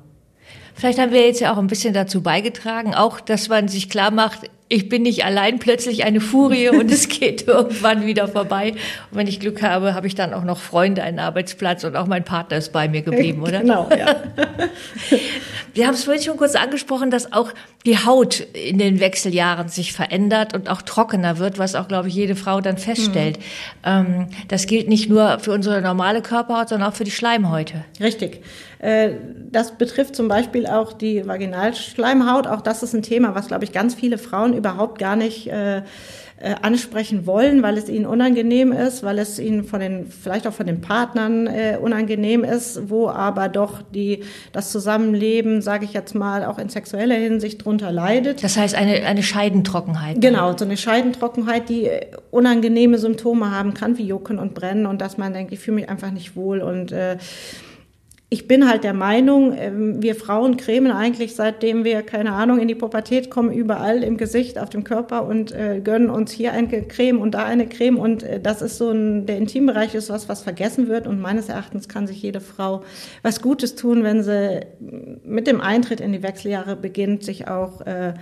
Vielleicht 0.74 1.00
haben 1.00 1.12
wir 1.12 1.26
jetzt 1.26 1.42
ja 1.42 1.54
auch 1.54 1.58
ein 1.58 1.68
bisschen 1.68 1.94
dazu 1.94 2.22
beigetragen, 2.22 2.96
auch, 2.96 3.20
dass 3.20 3.50
man 3.50 3.68
sich 3.68 3.90
klar 3.90 4.12
macht, 4.12 4.50
ich 4.72 4.88
bin 4.88 5.04
nicht 5.04 5.26
allein 5.26 5.60
plötzlich 5.60 6.06
eine 6.06 6.22
Furie 6.22 6.70
und 6.70 6.90
es 6.90 7.10
geht 7.20 7.48
irgendwann 7.48 8.06
wieder 8.06 8.30
vorbei. 8.30 8.72
Und 9.12 9.18
wenn 9.18 9.28
ich 9.28 9.42
Glück 9.42 9.62
habe, 9.62 9.94
habe 9.94 10.08
ich 10.08 10.16
dann 10.16 10.34
auch 10.34 10.46
noch 10.46 10.60
Freunde, 10.60 11.04
einen 11.04 11.20
Arbeitsplatz 11.20 11.84
und 11.84 11.98
auch 11.98 12.08
mein 12.08 12.24
Partner 12.24 12.58
ist 12.58 12.72
bei 12.72 12.88
mir 12.88 13.02
geblieben, 13.02 13.42
oder? 13.42 13.60
Genau, 13.60 13.90
ja. 13.90 14.16
Wir 15.74 15.88
haben 15.88 15.94
es 15.94 16.06
vorhin 16.06 16.24
schon 16.24 16.38
kurz 16.38 16.56
angesprochen, 16.56 17.12
dass 17.12 17.32
auch 17.34 17.52
die 17.86 17.98
Haut 17.98 18.40
in 18.40 18.78
den 18.78 19.00
Wechseljahren 19.00 19.68
sich 19.68 19.94
verändert 19.94 20.54
und 20.54 20.70
auch 20.70 20.82
trockener 20.84 21.40
wird, 21.40 21.58
was 21.58 21.74
auch, 21.74 21.88
glaube 21.88 22.10
ich, 22.10 22.14
jede 22.14 22.36
Frau 22.36 22.62
dann 22.62 22.78
feststellt. 22.78 23.40
Mhm. 23.84 24.28
Das 24.48 24.68
gilt 24.68 24.88
nicht 24.88 25.10
nur 25.10 25.40
für 25.40 25.52
unsere 25.52 25.82
normale 25.82 26.22
Körperhaut, 26.22 26.70
sondern 26.70 26.90
auch 26.90 26.96
für 26.96 27.04
die 27.04 27.12
Schleimhäute. 27.12 27.84
Richtig. 28.00 28.44
Äh, 28.80 29.12
das 29.52 29.78
betrifft 29.78 30.16
zum 30.16 30.28
Beispiel 30.28 30.68
auch 30.68 30.94
die 30.94 31.26
Vaginalschleimhaut. 31.26 32.46
Auch 32.48 32.62
das 32.62 32.84
ist 32.84 32.94
ein 32.94 33.02
Thema, 33.02 33.34
was, 33.34 33.48
glaube 33.48 33.64
ich, 33.64 33.72
ganz 33.72 33.96
viele 33.96 34.18
Frauen 34.18 34.54
überhaupt 34.54 35.00
gar 35.00 35.16
nicht 35.16 35.48
äh, 35.48 35.82
äh, 36.42 36.56
ansprechen 36.62 37.26
wollen, 37.26 37.62
weil 37.64 37.78
es 37.78 37.88
ihnen 37.90 38.06
unangenehm 38.06 38.72
ist, 38.72 39.04
weil 39.04 39.20
es 39.20 39.40
ihnen 39.40 39.64
von 39.64 39.80
den, 39.80 40.08
vielleicht 40.08 40.48
auch 40.48 40.54
von 40.54 40.66
den 40.66 40.82
Partnern 40.82 41.48
äh, 41.48 41.78
unangenehm 41.82 42.44
ist, 42.44 42.90
wo 42.90 43.10
aber 43.10 43.48
doch 43.48 43.82
die, 43.94 44.24
das 44.52 44.72
Zusammenleben, 44.72 45.62
sage 45.62 45.86
ich 45.86 45.94
jetzt 45.94 46.16
mal, 46.16 46.46
auch 46.46 46.58
in 46.58 46.70
sexueller 46.70 47.16
Hinsicht 47.16 47.64
drunter 47.64 47.92
leidet. 47.92 48.44
Das 48.44 48.58
heißt 48.58 48.76
eine, 48.76 49.06
eine 49.06 49.24
Scheidentrockenheit. 49.24 50.20
Genau, 50.20 50.58
so 50.58 50.66
eine 50.66 50.78
Scheidentrockenheit, 50.78 51.70
die 51.70 51.90
unangenehme 52.32 52.98
Symptome 52.98 53.52
haben 53.52 53.74
kann, 53.74 53.98
wie 53.98 54.06
Jucken 54.06 54.40
und 54.40 54.54
Brennen 54.54 54.86
und 54.86 55.02
dass 55.02 55.18
man 55.18 55.34
denkt, 55.34 55.54
ich 55.54 55.60
fühle 55.60 55.76
mich 55.76 55.90
einfach 55.90 56.12
nicht 56.12 56.36
wohl 56.36 56.62
und 56.62 56.92
äh, 56.92 57.18
ich 58.34 58.48
bin 58.48 58.70
halt 58.70 58.86
der 58.86 58.94
Meinung, 58.94 59.54
ähm, 59.58 60.02
wir 60.02 60.16
Frauen 60.16 60.56
cremen 60.56 60.94
eigentlich, 60.94 61.36
seitdem 61.36 61.84
wir, 61.84 62.02
keine 62.02 62.32
Ahnung, 62.32 62.60
in 62.60 62.70
die 62.70 62.76
Pubertät 62.76 63.30
kommen, 63.30 63.52
überall 63.52 64.06
im 64.06 64.16
Gesicht, 64.16 64.58
auf 64.58 64.70
dem 64.70 64.86
Körper 64.86 65.26
und 65.26 65.52
äh, 65.52 65.82
gönnen 65.84 66.10
uns 66.10 66.32
hier 66.32 66.54
eine 66.54 66.70
Creme 66.84 67.20
und 67.20 67.32
da 67.32 67.44
eine 67.44 67.68
Creme. 67.68 67.98
Und 68.00 68.24
äh, 68.24 68.40
das 68.40 68.62
ist 68.62 68.78
so 68.78 68.90
ein, 68.90 69.26
der 69.26 69.36
Intimbereich 69.36 69.96
ist 69.96 70.10
was, 70.10 70.30
was 70.30 70.44
vergessen 70.44 70.88
wird. 70.88 71.08
Und 71.08 71.20
meines 71.20 71.50
Erachtens 71.50 71.90
kann 71.90 72.08
sich 72.08 72.22
jede 72.22 72.40
Frau 72.40 72.84
was 73.22 73.42
Gutes 73.42 73.76
tun, 73.76 74.06
wenn 74.06 74.24
sie 74.24 74.62
mit 75.26 75.46
dem 75.46 75.60
Eintritt 75.60 76.00
in 76.00 76.14
die 76.14 76.24
Wechseljahre 76.24 76.78
beginnt, 76.78 77.26
sich 77.26 77.50
auch 77.50 77.82
äh, 77.82 78.14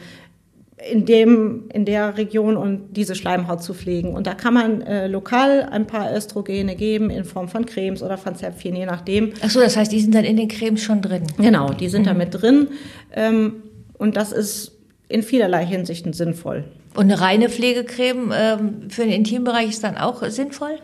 in 0.91 1.05
dem 1.05 1.65
in 1.73 1.85
der 1.85 2.17
Region 2.17 2.55
und 2.55 2.95
diese 2.95 3.15
Schleimhaut 3.15 3.61
zu 3.61 3.73
pflegen. 3.73 4.13
Und 4.13 4.27
da 4.27 4.33
kann 4.33 4.53
man 4.53 4.81
äh, 4.81 5.07
lokal 5.07 5.63
ein 5.63 5.87
paar 5.87 6.13
Östrogene 6.15 6.75
geben 6.75 7.09
in 7.09 7.25
Form 7.25 7.49
von 7.49 7.65
Cremes 7.65 8.01
oder 8.01 8.17
von 8.17 8.35
Zäpfchen, 8.35 8.75
je 8.75 8.85
nachdem. 8.85 9.33
Ach 9.43 9.49
so, 9.49 9.59
das 9.59 9.75
heißt, 9.75 9.91
die 9.91 9.99
sind 9.99 10.15
dann 10.15 10.23
in 10.23 10.37
den 10.37 10.47
Cremes 10.47 10.81
schon 10.81 11.01
drin. 11.01 11.23
Genau, 11.37 11.73
die 11.73 11.89
sind 11.89 12.03
mhm. 12.03 12.05
da 12.05 12.13
mit 12.13 12.41
drin. 12.41 12.69
Ähm, 13.13 13.63
und 13.97 14.15
das 14.15 14.31
ist 14.31 14.77
in 15.09 15.23
vielerlei 15.23 15.65
Hinsichten 15.65 16.13
sinnvoll. 16.13 16.63
Und 16.95 17.05
eine 17.05 17.19
reine 17.19 17.49
Pflegecreme 17.49 18.31
ähm, 18.33 18.89
für 18.89 19.03
den 19.03 19.11
Intimbereich 19.11 19.69
ist 19.69 19.83
dann 19.83 19.97
auch 19.97 20.23
sinnvoll? 20.27 20.77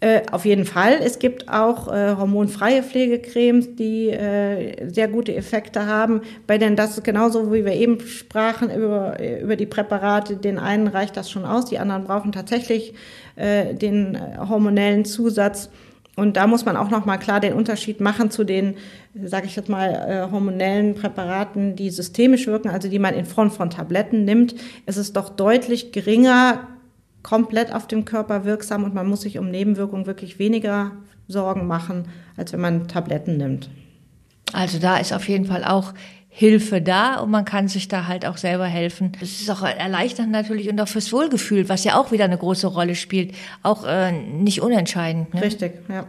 Äh, 0.00 0.22
auf 0.30 0.44
jeden 0.44 0.64
Fall. 0.64 1.00
Es 1.02 1.18
gibt 1.18 1.48
auch 1.48 1.88
äh, 1.88 2.14
hormonfreie 2.14 2.84
Pflegecremes, 2.84 3.74
die 3.74 4.10
äh, 4.10 4.88
sehr 4.88 5.08
gute 5.08 5.34
Effekte 5.34 5.86
haben. 5.86 6.20
Bei 6.46 6.56
denn 6.56 6.76
das 6.76 6.98
ist 6.98 7.02
genauso, 7.02 7.52
wie 7.52 7.64
wir 7.64 7.72
eben 7.72 7.98
sprachen 8.00 8.70
über, 8.70 9.16
über 9.42 9.56
die 9.56 9.66
Präparate. 9.66 10.36
Den 10.36 10.60
einen 10.60 10.86
reicht 10.86 11.16
das 11.16 11.28
schon 11.28 11.44
aus, 11.44 11.64
die 11.64 11.80
anderen 11.80 12.04
brauchen 12.04 12.30
tatsächlich 12.30 12.94
äh, 13.34 13.74
den 13.74 14.16
hormonellen 14.38 15.04
Zusatz. 15.04 15.68
Und 16.14 16.36
da 16.36 16.46
muss 16.46 16.64
man 16.64 16.76
auch 16.76 16.90
noch 16.90 17.04
mal 17.04 17.18
klar 17.18 17.40
den 17.40 17.52
Unterschied 17.52 18.00
machen 18.00 18.30
zu 18.30 18.44
den, 18.44 18.76
sage 19.20 19.46
ich 19.46 19.56
jetzt 19.56 19.68
mal, 19.68 19.88
äh, 19.88 20.30
hormonellen 20.30 20.94
Präparaten, 20.94 21.74
die 21.74 21.90
systemisch 21.90 22.46
wirken, 22.46 22.70
also 22.70 22.88
die 22.88 22.98
man 23.00 23.14
in 23.14 23.24
Form 23.24 23.50
von 23.50 23.70
Tabletten 23.70 24.24
nimmt. 24.24 24.54
Es 24.86 24.96
ist 24.96 25.16
doch 25.16 25.28
deutlich 25.28 25.90
geringer 25.90 26.66
komplett 27.28 27.74
auf 27.74 27.86
dem 27.86 28.06
Körper 28.06 28.46
wirksam 28.46 28.84
und 28.84 28.94
man 28.94 29.06
muss 29.06 29.20
sich 29.20 29.38
um 29.38 29.50
Nebenwirkungen 29.50 30.06
wirklich 30.06 30.38
weniger 30.38 30.92
Sorgen 31.26 31.66
machen, 31.66 32.06
als 32.38 32.54
wenn 32.54 32.60
man 32.60 32.88
Tabletten 32.88 33.36
nimmt. 33.36 33.68
Also 34.54 34.78
da 34.78 34.96
ist 34.96 35.12
auf 35.12 35.28
jeden 35.28 35.44
Fall 35.44 35.62
auch 35.62 35.92
Hilfe 36.30 36.80
da 36.80 37.16
und 37.16 37.30
man 37.30 37.44
kann 37.44 37.68
sich 37.68 37.86
da 37.86 38.06
halt 38.06 38.24
auch 38.24 38.38
selber 38.38 38.64
helfen. 38.64 39.12
Das 39.20 39.42
ist 39.42 39.50
auch 39.50 39.62
erleichternd 39.62 40.30
natürlich 40.30 40.70
und 40.70 40.80
auch 40.80 40.88
fürs 40.88 41.12
Wohlgefühl, 41.12 41.68
was 41.68 41.84
ja 41.84 42.00
auch 42.00 42.12
wieder 42.12 42.24
eine 42.24 42.38
große 42.38 42.66
Rolle 42.66 42.94
spielt, 42.94 43.34
auch 43.62 43.84
äh, 43.84 44.10
nicht 44.12 44.62
unentscheidend. 44.62 45.34
Ne? 45.34 45.42
Richtig, 45.42 45.72
ja. 45.90 46.06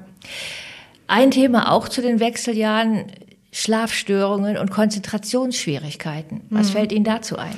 Ein 1.08 1.32
Thema 1.32 1.74
auch 1.74 1.90
zu 1.90 2.02
den 2.02 2.22
Wechseljahren, 2.22 3.08
Schlafstörungen 3.52 4.58
und 4.58 4.72
Konzentrationsschwierigkeiten. 4.72 6.42
Was 6.50 6.70
mhm. 6.70 6.74
fällt 6.74 6.92
Ihnen 6.94 7.04
dazu 7.04 7.38
ein? 7.38 7.56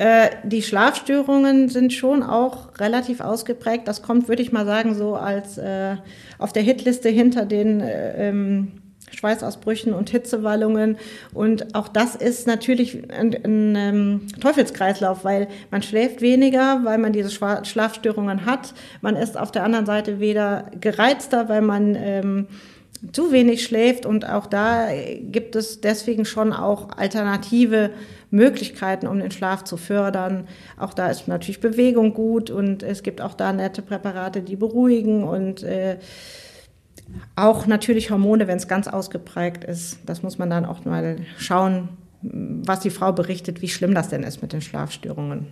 Äh, 0.00 0.30
die 0.44 0.62
Schlafstörungen 0.62 1.68
sind 1.68 1.92
schon 1.92 2.22
auch 2.22 2.68
relativ 2.78 3.20
ausgeprägt. 3.20 3.86
Das 3.86 4.00
kommt, 4.00 4.28
würde 4.28 4.40
ich 4.40 4.50
mal 4.50 4.64
sagen, 4.64 4.94
so 4.94 5.14
als 5.14 5.58
äh, 5.58 5.96
auf 6.38 6.54
der 6.54 6.62
Hitliste 6.62 7.10
hinter 7.10 7.44
den 7.44 7.82
äh, 7.82 8.30
ähm, 8.30 8.72
Schweißausbrüchen 9.14 9.92
und 9.92 10.08
Hitzewallungen. 10.08 10.96
Und 11.34 11.74
auch 11.74 11.86
das 11.86 12.16
ist 12.16 12.46
natürlich 12.46 13.10
ein, 13.12 13.34
ein, 13.34 13.44
ein 13.44 13.76
ähm, 13.76 14.20
Teufelskreislauf, 14.40 15.22
weil 15.22 15.48
man 15.70 15.82
schläft 15.82 16.22
weniger, 16.22 16.80
weil 16.84 16.96
man 16.96 17.12
diese 17.12 17.28
Schlafstörungen 17.28 18.46
hat. 18.46 18.72
Man 19.02 19.16
ist 19.16 19.36
auf 19.36 19.52
der 19.52 19.64
anderen 19.64 19.84
Seite 19.84 20.18
weder 20.18 20.70
gereizter, 20.80 21.50
weil 21.50 21.60
man 21.60 21.94
ähm, 21.94 22.46
zu 23.12 23.32
wenig 23.32 23.64
schläft. 23.64 24.06
Und 24.06 24.26
auch 24.26 24.46
da 24.46 24.88
gibt 25.20 25.56
es 25.56 25.82
deswegen 25.82 26.24
schon 26.24 26.54
auch 26.54 26.88
alternative 26.96 27.90
Möglichkeiten, 28.30 29.06
um 29.06 29.18
den 29.18 29.30
Schlaf 29.30 29.64
zu 29.64 29.76
fördern. 29.76 30.46
Auch 30.76 30.94
da 30.94 31.08
ist 31.08 31.28
natürlich 31.28 31.60
Bewegung 31.60 32.14
gut 32.14 32.50
und 32.50 32.82
es 32.82 33.02
gibt 33.02 33.20
auch 33.20 33.34
da 33.34 33.52
nette 33.52 33.82
Präparate, 33.82 34.42
die 34.42 34.56
beruhigen 34.56 35.24
und 35.24 35.62
äh, 35.62 35.98
auch 37.36 37.66
natürlich 37.66 38.10
Hormone, 38.10 38.46
wenn 38.46 38.58
es 38.58 38.68
ganz 38.68 38.86
ausgeprägt 38.86 39.64
ist. 39.64 39.98
Das 40.06 40.22
muss 40.22 40.38
man 40.38 40.50
dann 40.50 40.64
auch 40.64 40.84
mal 40.84 41.16
schauen, 41.38 41.88
was 42.22 42.80
die 42.80 42.90
Frau 42.90 43.12
berichtet, 43.12 43.62
wie 43.62 43.68
schlimm 43.68 43.94
das 43.94 44.08
denn 44.08 44.22
ist 44.22 44.42
mit 44.42 44.52
den 44.52 44.60
Schlafstörungen. 44.60 45.46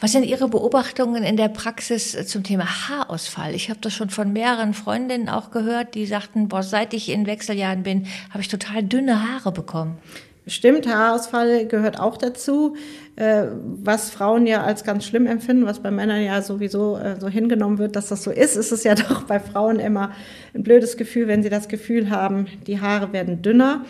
Was 0.00 0.12
sind 0.12 0.24
Ihre 0.24 0.48
Beobachtungen 0.48 1.24
in 1.24 1.36
der 1.36 1.48
Praxis 1.48 2.16
zum 2.28 2.44
Thema 2.44 2.88
Haarausfall? 2.88 3.54
Ich 3.54 3.68
habe 3.68 3.80
das 3.80 3.94
schon 3.94 4.10
von 4.10 4.32
mehreren 4.32 4.74
Freundinnen 4.74 5.28
auch 5.28 5.50
gehört, 5.50 5.96
die 5.96 6.06
sagten, 6.06 6.48
boah, 6.48 6.62
seit 6.62 6.94
ich 6.94 7.08
in 7.08 7.26
Wechseljahren 7.26 7.82
bin, 7.82 8.06
habe 8.30 8.40
ich 8.40 8.48
total 8.48 8.84
dünne 8.84 9.28
Haare 9.28 9.50
bekommen. 9.50 9.98
Stimmt, 10.46 10.86
Haarausfall 10.86 11.66
gehört 11.66 11.98
auch 11.98 12.18
dazu, 12.18 12.76
äh, 13.16 13.44
was 13.82 14.10
Frauen 14.10 14.46
ja 14.46 14.62
als 14.62 14.84
ganz 14.84 15.06
schlimm 15.06 15.26
empfinden, 15.26 15.64
was 15.64 15.80
bei 15.80 15.90
Männern 15.90 16.22
ja 16.22 16.42
sowieso 16.42 16.98
äh, 16.98 17.18
so 17.18 17.28
hingenommen 17.28 17.78
wird, 17.78 17.96
dass 17.96 18.08
das 18.08 18.22
so 18.22 18.30
ist, 18.30 18.56
ist 18.56 18.70
es 18.70 18.84
ja 18.84 18.94
doch 18.94 19.22
bei 19.22 19.40
Frauen 19.40 19.80
immer 19.80 20.12
ein 20.54 20.62
blödes 20.62 20.98
Gefühl, 20.98 21.28
wenn 21.28 21.42
sie 21.42 21.48
das 21.48 21.68
Gefühl 21.68 22.10
haben, 22.10 22.46
die 22.66 22.78
Haare 22.78 23.14
werden 23.14 23.40
dünner. 23.40 23.86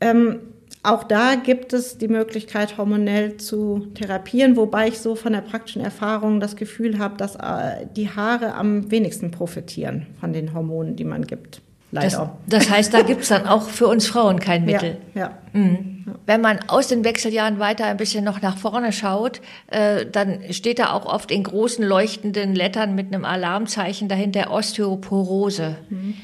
Ähm, 0.00 0.40
auch 0.82 1.04
da 1.04 1.34
gibt 1.34 1.74
es 1.74 1.98
die 1.98 2.08
Möglichkeit, 2.08 2.78
hormonell 2.78 3.36
zu 3.36 3.88
therapieren, 3.94 4.56
wobei 4.56 4.88
ich 4.88 4.98
so 4.98 5.14
von 5.14 5.34
der 5.34 5.42
praktischen 5.42 5.82
Erfahrung 5.82 6.40
das 6.40 6.56
Gefühl 6.56 6.98
habe, 6.98 7.18
dass 7.18 7.36
äh, 7.36 7.86
die 7.94 8.08
Haare 8.08 8.54
am 8.54 8.90
wenigsten 8.90 9.30
profitieren 9.30 10.06
von 10.20 10.32
den 10.32 10.54
Hormonen, 10.54 10.96
die 10.96 11.04
man 11.04 11.26
gibt. 11.26 11.60
Leider. 11.92 12.38
Das, 12.46 12.62
das 12.62 12.70
heißt, 12.70 12.94
da 12.94 13.02
gibt 13.02 13.22
es 13.22 13.28
dann 13.28 13.46
auch 13.46 13.68
für 13.68 13.88
uns 13.88 14.06
Frauen 14.06 14.38
kein 14.38 14.64
Mittel. 14.64 14.98
Ja. 15.14 15.20
ja. 15.20 15.38
Mhm. 15.52 16.04
Wenn 16.26 16.40
man 16.40 16.60
aus 16.68 16.86
den 16.86 17.04
Wechseljahren 17.04 17.58
weiter 17.58 17.86
ein 17.86 17.96
bisschen 17.96 18.24
noch 18.24 18.40
nach 18.42 18.56
vorne 18.56 18.92
schaut, 18.92 19.40
äh, 19.68 20.06
dann 20.06 20.40
steht 20.50 20.78
da 20.78 20.92
auch 20.92 21.06
oft 21.06 21.30
in 21.30 21.42
großen 21.42 21.84
leuchtenden 21.84 22.54
Lettern 22.54 22.94
mit 22.94 23.12
einem 23.12 23.24
Alarmzeichen 23.24 24.08
dahinter 24.08 24.52
Osteoporose. 24.52 25.76
Mhm. 25.88 26.14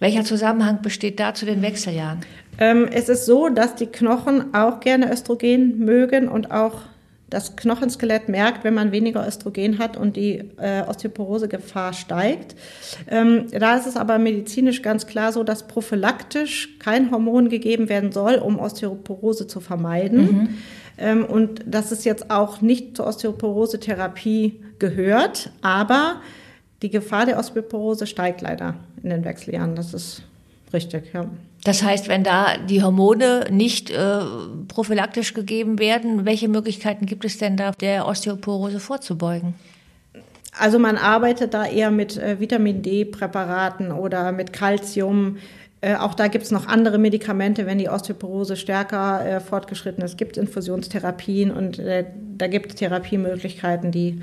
Welcher 0.00 0.24
Zusammenhang 0.24 0.82
besteht 0.82 1.20
da 1.20 1.34
zu 1.34 1.46
den 1.46 1.62
Wechseljahren? 1.62 2.20
Ähm, 2.58 2.88
es 2.90 3.08
ist 3.08 3.26
so, 3.26 3.48
dass 3.48 3.76
die 3.76 3.86
Knochen 3.86 4.52
auch 4.54 4.80
gerne 4.80 5.12
Östrogen 5.12 5.78
mögen 5.78 6.28
und 6.28 6.50
auch 6.50 6.82
das 7.34 7.56
Knochenskelett 7.56 8.28
merkt, 8.28 8.62
wenn 8.62 8.74
man 8.74 8.92
weniger 8.92 9.26
Östrogen 9.26 9.78
hat 9.78 9.96
und 9.96 10.16
die 10.16 10.50
äh, 10.56 10.82
Osteoporose-Gefahr 10.86 11.92
steigt. 11.92 12.54
Ähm, 13.10 13.46
da 13.50 13.76
ist 13.76 13.86
es 13.86 13.96
aber 13.96 14.18
medizinisch 14.18 14.82
ganz 14.82 15.06
klar 15.06 15.32
so, 15.32 15.42
dass 15.42 15.66
prophylaktisch 15.66 16.78
kein 16.78 17.10
Hormon 17.10 17.48
gegeben 17.48 17.88
werden 17.88 18.12
soll, 18.12 18.36
um 18.36 18.58
Osteoporose 18.58 19.48
zu 19.48 19.60
vermeiden. 19.60 20.20
Mhm. 20.20 20.48
Ähm, 20.96 21.24
und 21.24 21.64
dass 21.66 21.90
es 21.90 22.04
jetzt 22.04 22.30
auch 22.30 22.60
nicht 22.60 22.96
zur 22.96 23.08
Osteoporose-Therapie 23.08 24.60
gehört, 24.78 25.50
aber 25.60 26.20
die 26.82 26.90
Gefahr 26.90 27.26
der 27.26 27.38
Osteoporose 27.38 28.06
steigt 28.06 28.42
leider 28.42 28.76
in 29.02 29.10
den 29.10 29.24
Wechseljahren. 29.24 29.74
Das 29.74 29.92
ist 29.92 30.22
richtig, 30.72 31.12
ja. 31.12 31.26
Das 31.64 31.82
heißt, 31.82 32.08
wenn 32.08 32.22
da 32.22 32.58
die 32.58 32.82
Hormone 32.82 33.46
nicht 33.50 33.90
äh, 33.90 34.20
prophylaktisch 34.68 35.32
gegeben 35.32 35.78
werden, 35.78 36.26
welche 36.26 36.48
Möglichkeiten 36.48 37.06
gibt 37.06 37.24
es 37.24 37.38
denn 37.38 37.56
da, 37.56 37.70
der 37.72 38.06
Osteoporose 38.06 38.80
vorzubeugen? 38.80 39.54
Also 40.56 40.78
man 40.78 40.98
arbeitet 40.98 41.54
da 41.54 41.64
eher 41.64 41.90
mit 41.90 42.18
äh, 42.18 42.38
Vitamin 42.38 42.82
D-Präparaten 42.82 43.92
oder 43.92 44.30
mit 44.30 44.52
Calcium. 44.52 45.38
Äh, 45.80 45.96
auch 45.96 46.14
da 46.14 46.28
gibt 46.28 46.44
es 46.44 46.50
noch 46.50 46.66
andere 46.66 46.98
Medikamente, 46.98 47.66
wenn 47.66 47.78
die 47.78 47.88
Osteoporose 47.88 48.56
stärker 48.56 49.24
äh, 49.26 49.40
fortgeschritten 49.40 50.04
ist. 50.04 50.12
Es 50.12 50.16
gibt 50.18 50.36
Infusionstherapien 50.36 51.50
und 51.50 51.78
äh, 51.78 52.04
da 52.36 52.46
gibt 52.46 52.70
es 52.70 52.74
Therapiemöglichkeiten, 52.76 53.90
die 53.90 54.20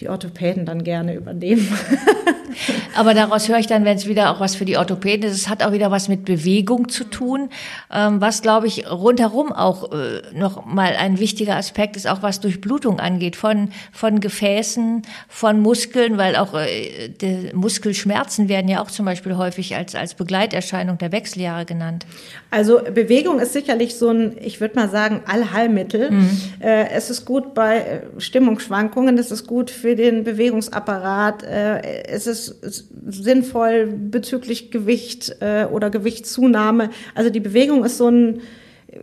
die 0.00 0.08
Orthopäden 0.08 0.66
dann 0.66 0.84
gerne 0.84 1.14
übernehmen. 1.14 1.68
Aber 2.94 3.14
daraus 3.14 3.48
höre 3.48 3.58
ich 3.58 3.66
dann, 3.66 3.84
wenn 3.84 3.96
es 3.96 4.06
wieder 4.06 4.30
auch 4.30 4.40
was 4.40 4.54
für 4.54 4.64
die 4.64 4.76
Orthopäden 4.76 5.28
ist, 5.28 5.36
es 5.36 5.48
hat 5.48 5.62
auch 5.62 5.72
wieder 5.72 5.90
was 5.90 6.08
mit 6.08 6.24
Bewegung 6.24 6.88
zu 6.88 7.04
tun, 7.04 7.48
ähm, 7.92 8.20
was 8.20 8.42
glaube 8.42 8.66
ich 8.66 8.90
rundherum 8.90 9.52
auch 9.52 9.92
äh, 9.92 10.22
noch 10.34 10.64
mal 10.64 10.94
ein 10.96 11.18
wichtiger 11.18 11.56
Aspekt 11.56 11.96
ist, 11.96 12.06
auch 12.06 12.22
was 12.22 12.40
Durchblutung 12.40 13.00
angeht 13.00 13.36
von 13.36 13.70
von 13.92 14.20
Gefäßen, 14.20 15.02
von 15.28 15.60
Muskeln, 15.60 16.18
weil 16.18 16.36
auch 16.36 16.54
äh, 16.54 17.52
Muskelschmerzen 17.54 18.48
werden 18.48 18.68
ja 18.68 18.82
auch 18.82 18.90
zum 18.90 19.06
Beispiel 19.06 19.36
häufig 19.36 19.76
als 19.76 19.94
als 19.94 20.14
Begleiterscheinung 20.14 20.98
der 20.98 21.12
Wechseljahre 21.12 21.64
genannt. 21.64 22.06
Also 22.50 22.80
Bewegung 22.82 23.40
ist 23.40 23.54
sicherlich 23.54 23.96
so 23.96 24.10
ein, 24.10 24.36
ich 24.42 24.60
würde 24.60 24.74
mal 24.76 24.90
sagen, 24.90 25.22
Allheilmittel. 25.26 26.10
Mhm. 26.10 26.38
Äh, 26.60 26.90
es 26.90 27.08
ist 27.08 27.24
gut 27.24 27.54
bei 27.54 27.78
äh, 27.78 28.00
Stimmungsschwankungen, 28.18 29.16
es 29.16 29.30
ist 29.30 29.46
gut 29.46 29.70
für 29.82 29.96
den 29.96 30.22
Bewegungsapparat. 30.22 31.42
Äh, 31.42 32.04
es 32.06 32.26
ist 32.26 32.60
sinnvoll 33.06 33.86
bezüglich 33.86 34.70
Gewicht 34.70 35.36
äh, 35.40 35.64
oder 35.64 35.90
Gewichtszunahme. 35.90 36.90
Also 37.16 37.30
die 37.30 37.40
Bewegung 37.40 37.84
ist 37.84 37.98
so 37.98 38.08
ein 38.08 38.40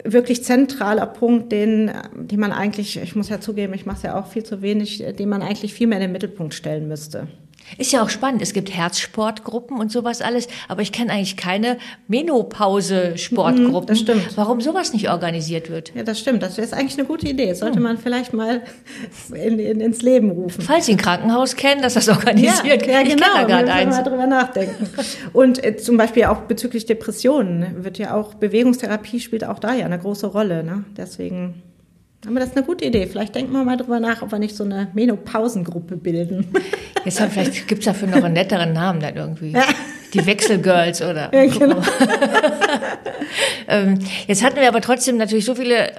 wirklich 0.06 0.44
zentraler 0.44 1.06
Punkt, 1.06 1.52
den, 1.52 1.92
den 2.16 2.40
man 2.40 2.54
eigentlich, 2.54 2.98
ich 2.98 3.16
muss 3.16 3.28
ja 3.28 3.42
zugeben, 3.42 3.74
ich 3.74 3.86
mache 3.86 3.98
es 3.98 4.04
ja 4.04 4.20
auch 4.20 4.28
viel 4.28 4.44
zu 4.44 4.62
wenig, 4.62 5.04
den 5.18 5.30
man 5.30 5.42
eigentlich 5.42 5.74
viel 5.74 5.88
mehr 5.88 5.98
in 5.98 6.04
den 6.04 6.12
Mittelpunkt 6.14 6.54
stellen 6.54 6.88
müsste. 6.88 7.28
Ist 7.78 7.92
ja 7.92 8.02
auch 8.04 8.10
spannend. 8.10 8.42
Es 8.42 8.54
gibt 8.54 8.74
Herzsportgruppen 8.74 9.78
und 9.78 9.92
sowas 9.92 10.22
alles, 10.22 10.48
aber 10.68 10.82
ich 10.82 10.92
kenne 10.92 11.12
eigentlich 11.12 11.38
keine 11.38 11.78
Menopause-Sportgruppen. 12.08 13.82
Mhm, 13.82 13.88
das 13.88 14.00
stimmt. 14.00 14.38
Warum 14.38 14.62
sowas 14.62 14.94
nicht 14.94 15.10
organisiert 15.10 15.70
wird? 15.70 15.94
Ja, 15.96 16.04
das 16.04 16.20
stimmt. 16.20 16.44
Das 16.44 16.58
ist 16.58 16.74
eigentlich 16.74 16.98
eine 16.98 17.08
gute 17.08 17.28
Idee. 17.28 17.50
Das 17.50 17.60
sollte 17.60 17.78
hm. 17.78 17.84
man 17.84 17.98
vielleicht 17.98 18.34
mal 18.34 18.62
in, 19.34 19.60
in, 19.60 19.82
ins 19.82 20.02
Leben 20.02 20.32
rufen. 20.32 20.62
Falls 20.62 20.86
Sie 20.88 20.94
ein 20.94 20.98
Krankenhaus 20.98 21.56
kennen, 21.56 21.82
das 21.82 21.94
das 21.94 22.10
organisiert. 22.10 22.86
Ja, 22.86 23.02
ja 23.02 23.04
genau. 23.04 23.26
Ich 23.42 23.48
da 23.48 23.66
wir 23.66 23.86
mal 23.88 24.04
drüber 24.04 24.28
nachdenken. 24.28 24.90
Und 25.34 25.64
äh, 25.64 25.78
zum 25.78 25.98
Beispiel 25.98 26.26
auch 26.26 26.42
bezüglich 26.42 26.86
Depressionen 26.86 27.60
ne, 27.60 27.76
wird 27.84 27.98
ja 27.98 28.14
auch 28.16 28.34
Bewegungstherapie 28.36 29.20
spielt 29.20 29.44
auch 29.44 29.60
da 29.60 29.74
ja 29.74 29.86
eine 29.86 30.00
große 30.00 30.28
Rolle. 30.28 30.64
Ne? 30.64 30.84
Deswegen 30.98 31.62
aber 32.28 32.40
das 32.40 32.50
ist 32.50 32.58
eine 32.58 32.66
gute 32.66 32.86
Idee. 32.86 33.08
Vielleicht 33.08 33.34
denken 33.36 33.54
wir 33.54 33.64
mal 33.64 33.78
drüber 33.78 34.00
nach, 34.00 34.22
ob 34.22 34.32
wir 34.32 34.40
nicht 34.40 34.56
so 34.56 34.64
eine 34.64 34.90
Menopausengruppe 34.94 35.96
bilden. 35.96 36.48
Jetzt 37.06 37.22
haben, 37.22 37.32
vielleicht 37.32 37.68
gibt 37.68 37.80
es 37.80 37.86
dafür 37.86 38.10
noch 38.10 38.24
einen 38.24 38.34
netteren 38.34 38.74
Namen 38.74 39.00
dann 39.00 39.16
irgendwie. 39.16 39.52
Ja. 39.52 39.64
Die 40.14 40.26
Wechselgirls 40.26 41.02
oder. 41.02 41.34
Ja, 41.34 41.46
genau. 41.46 41.82
Ähm, 43.68 44.00
jetzt 44.28 44.44
hatten 44.44 44.56
wir 44.56 44.68
aber 44.68 44.82
trotzdem 44.82 45.18
natürlich 45.18 45.46
so 45.46 45.54
viele 45.54 45.92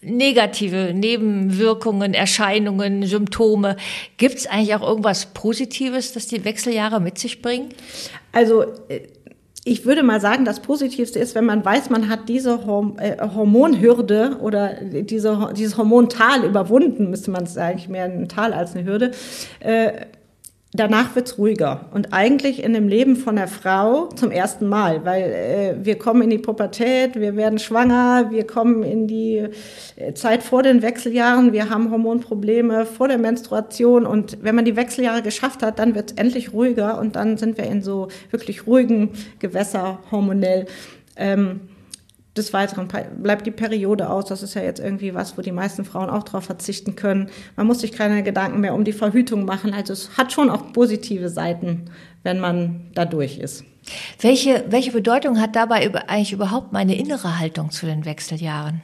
negative 0.00 0.92
Nebenwirkungen, 0.94 2.14
Erscheinungen, 2.14 3.04
Symptome. 3.04 3.76
Gibt 4.16 4.36
es 4.36 4.46
eigentlich 4.46 4.74
auch 4.74 4.82
irgendwas 4.82 5.26
Positives, 5.26 6.12
das 6.12 6.26
die 6.26 6.44
Wechseljahre 6.44 7.00
mit 7.00 7.18
sich 7.18 7.42
bringen? 7.42 7.68
Also 8.32 8.62
äh, 8.88 9.00
ich 9.68 9.84
würde 9.84 10.02
mal 10.02 10.20
sagen, 10.20 10.44
das 10.44 10.60
Positivste 10.60 11.18
ist, 11.18 11.34
wenn 11.34 11.44
man 11.44 11.64
weiß, 11.64 11.90
man 11.90 12.08
hat 12.08 12.28
diese 12.28 12.60
äh, 12.98 13.28
Hormonhürde 13.34 14.38
oder 14.40 14.74
diese, 14.82 15.50
dieses 15.54 15.76
Hormontal 15.76 16.44
überwunden, 16.44 17.10
müsste 17.10 17.30
man 17.30 17.42
es 17.44 17.58
eigentlich 17.58 17.88
mehr 17.88 18.04
ein 18.04 18.28
Tal 18.28 18.54
als 18.54 18.74
eine 18.74 18.84
Hürde. 18.84 19.10
Äh, 19.60 20.06
danach 20.74 21.16
wird's 21.16 21.38
ruhiger 21.38 21.86
und 21.92 22.12
eigentlich 22.12 22.62
in 22.62 22.74
dem 22.74 22.88
Leben 22.88 23.16
von 23.16 23.36
der 23.36 23.48
Frau 23.48 24.06
zum 24.08 24.30
ersten 24.30 24.68
Mal, 24.68 25.04
weil 25.04 25.22
äh, 25.22 25.74
wir 25.82 25.98
kommen 25.98 26.20
in 26.22 26.30
die 26.30 26.38
Pubertät, 26.38 27.16
wir 27.16 27.36
werden 27.36 27.58
schwanger, 27.58 28.30
wir 28.30 28.46
kommen 28.46 28.82
in 28.82 29.06
die 29.06 29.48
äh, 29.96 30.12
Zeit 30.12 30.42
vor 30.42 30.62
den 30.62 30.82
Wechseljahren, 30.82 31.52
wir 31.52 31.70
haben 31.70 31.90
Hormonprobleme 31.90 32.84
vor 32.84 33.08
der 33.08 33.18
Menstruation 33.18 34.04
und 34.04 34.38
wenn 34.42 34.54
man 34.54 34.66
die 34.66 34.76
Wechseljahre 34.76 35.22
geschafft 35.22 35.62
hat, 35.62 35.78
dann 35.78 35.94
wird's 35.94 36.12
endlich 36.12 36.52
ruhiger 36.52 36.98
und 36.98 37.16
dann 37.16 37.38
sind 37.38 37.56
wir 37.56 37.64
in 37.64 37.82
so 37.82 38.08
wirklich 38.30 38.66
ruhigen 38.66 39.10
Gewässer 39.38 40.00
hormonell. 40.10 40.66
Ähm, 41.16 41.60
des 42.38 42.52
Weiteren 42.52 42.88
bleibt 43.18 43.46
die 43.46 43.50
Periode 43.50 44.08
aus. 44.08 44.26
Das 44.26 44.42
ist 44.42 44.54
ja 44.54 44.62
jetzt 44.62 44.80
irgendwie 44.80 45.14
was, 45.14 45.36
wo 45.36 45.42
die 45.42 45.52
meisten 45.52 45.84
Frauen 45.84 46.08
auch 46.08 46.22
darauf 46.22 46.44
verzichten 46.44 46.96
können. 46.96 47.28
Man 47.56 47.66
muss 47.66 47.80
sich 47.80 47.92
keine 47.92 48.22
Gedanken 48.22 48.60
mehr 48.60 48.74
um 48.74 48.84
die 48.84 48.92
Verhütung 48.92 49.44
machen. 49.44 49.74
Also 49.74 49.92
es 49.92 50.16
hat 50.16 50.32
schon 50.32 50.48
auch 50.48 50.72
positive 50.72 51.28
Seiten, 51.28 51.90
wenn 52.22 52.40
man 52.40 52.86
da 52.94 53.04
durch 53.04 53.38
ist. 53.38 53.64
Welche, 54.20 54.64
welche 54.68 54.92
Bedeutung 54.92 55.40
hat 55.40 55.56
dabei 55.56 55.92
eigentlich 56.06 56.32
überhaupt 56.32 56.72
meine 56.72 56.96
innere 56.96 57.38
Haltung 57.38 57.70
zu 57.70 57.86
den 57.86 58.04
Wechseljahren? 58.04 58.82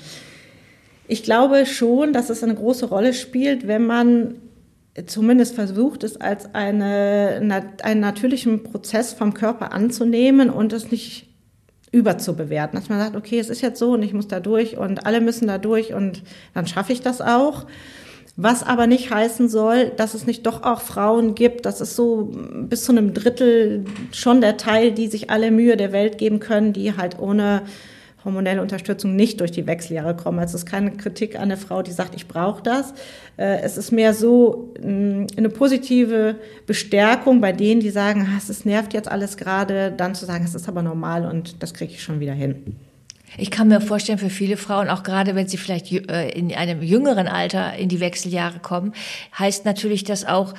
Ich 1.07 1.23
glaube 1.23 1.67
schon, 1.67 2.13
dass 2.13 2.31
es 2.31 2.43
eine 2.43 2.55
große 2.55 2.87
Rolle 2.87 3.13
spielt, 3.13 3.67
wenn 3.67 3.87
man 3.87 4.37
zumindest 5.07 5.55
versucht, 5.55 6.05
es 6.05 6.17
als 6.21 6.55
eine, 6.55 7.41
einen 7.83 8.01
natürlichen 8.01 8.63
Prozess 8.63 9.13
vom 9.13 9.35
Körper 9.35 9.73
anzunehmen 9.73 10.51
und 10.51 10.73
es 10.73 10.91
nicht 10.91 11.34
überzubewerten, 11.95 12.79
dass 12.79 12.89
man 12.89 12.99
sagt, 12.99 13.17
okay, 13.17 13.39
es 13.39 13.49
ist 13.49 13.63
jetzt 13.63 13.79
so 13.79 13.93
und 13.93 14.03
ich 14.03 14.13
muss 14.13 14.29
da 14.29 14.41
durch 14.41 14.77
und 14.77 15.07
alle 15.07 15.21
müssen 15.21 15.47
da 15.47 15.59
durch 15.59 15.95
und 15.95 16.23
dann 16.53 16.67
schaffe 16.67 16.93
ich 16.93 17.01
das 17.01 17.21
auch. 17.21 17.67
Was 18.37 18.65
aber 18.65 18.89
nicht 18.89 19.15
heißen 19.15 19.49
soll, 19.49 19.91
dass 19.91 20.15
es 20.15 20.27
nicht 20.27 20.45
doch 20.45 20.65
auch 20.65 20.81
Frauen 20.81 21.37
gibt, 21.37 21.67
das 21.67 21.81
ist 21.81 21.95
so 21.95 22.33
bis 22.69 22.83
zu 22.83 22.91
einem 22.91 23.15
Drittel 23.15 23.85
schon 24.11 24.41
der 24.41 24.57
Teil, 24.57 24.91
die 24.91 25.07
sich 25.07 25.31
alle 25.31 25.53
Mühe 25.53 25.77
der 25.77 25.93
Welt 25.93 26.19
geben 26.19 26.41
können, 26.41 26.73
die 26.73 26.97
halt 26.97 27.21
ohne 27.21 27.63
hormonelle 28.25 28.63
Unterstützung 28.63 29.17
nicht 29.17 29.41
durch 29.41 29.53
die 29.53 29.67
Wechseljahre 29.67 30.17
kommen. 30.17 30.39
Also 30.39 30.57
es 30.57 30.65
ist 30.65 30.71
keine 30.71 30.93
Kritik 30.93 31.37
an 31.37 31.43
eine 31.43 31.57
Frau, 31.57 31.83
die 31.83 31.93
sagt, 31.93 32.15
ich 32.15 32.27
brauche 32.27 32.63
das. 32.63 32.93
Äh, 33.37 33.61
es 33.63 33.77
ist 33.77 33.93
mehr 33.93 34.15
so 34.15 34.73
mm, 34.81 35.27
eine 35.37 35.49
positive 35.49 36.37
Bestärkung 36.67 37.41
bei 37.41 37.53
denen, 37.53 37.81
die 37.81 37.91
sagen, 37.91 38.29
es 38.37 38.65
nervt 38.65 38.95
jetzt 38.95 39.11
alles 39.11 39.37
gerade, 39.37 39.93
dann 39.93 40.15
zu 40.15 40.25
sagen, 40.25 40.45
es 40.45 40.55
ist 40.55 40.69
aber 40.69 40.83
normal 40.83 41.27
und 41.27 41.63
das 41.63 41.75
kriege 41.75 41.93
ich 41.93 42.03
schon 42.03 42.21
wieder 42.21 42.35
hin. 42.35 42.77
Ich 43.37 43.51
kann 43.51 43.69
mir 43.69 43.81
vorstellen, 43.81 44.19
für 44.19 44.31
viele 44.31 44.57
Frauen, 44.57 44.89
auch 44.89 45.03
gerade 45.03 45.35
wenn 45.35 45.49
sie 45.49 45.57
vielleicht 45.57 45.91
äh, 45.91 46.29
in 46.31 46.55
einem 46.55 46.83
jüngeren 46.83 47.27
Alter 47.27 47.75
in 47.75 47.89
die 47.89 48.01
Wechseljahre 48.01 48.61
kommen, 48.61 48.93
heißt 49.39 49.65
natürlich 49.65 50.05
das 50.05 50.25
auch, 50.25 50.55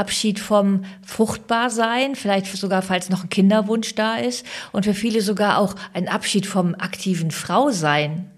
Abschied 0.00 0.40
vom 0.40 0.84
Fruchtbarsein, 1.04 2.14
vielleicht 2.14 2.46
sogar, 2.46 2.80
falls 2.80 3.10
noch 3.10 3.24
ein 3.24 3.28
Kinderwunsch 3.28 3.94
da 3.94 4.16
ist 4.16 4.46
und 4.72 4.86
für 4.86 4.94
viele 4.94 5.20
sogar 5.20 5.58
auch 5.58 5.74
ein 5.92 6.08
Abschied 6.08 6.46
vom 6.46 6.74
aktiven 6.74 7.30
Frausein. 7.30 8.30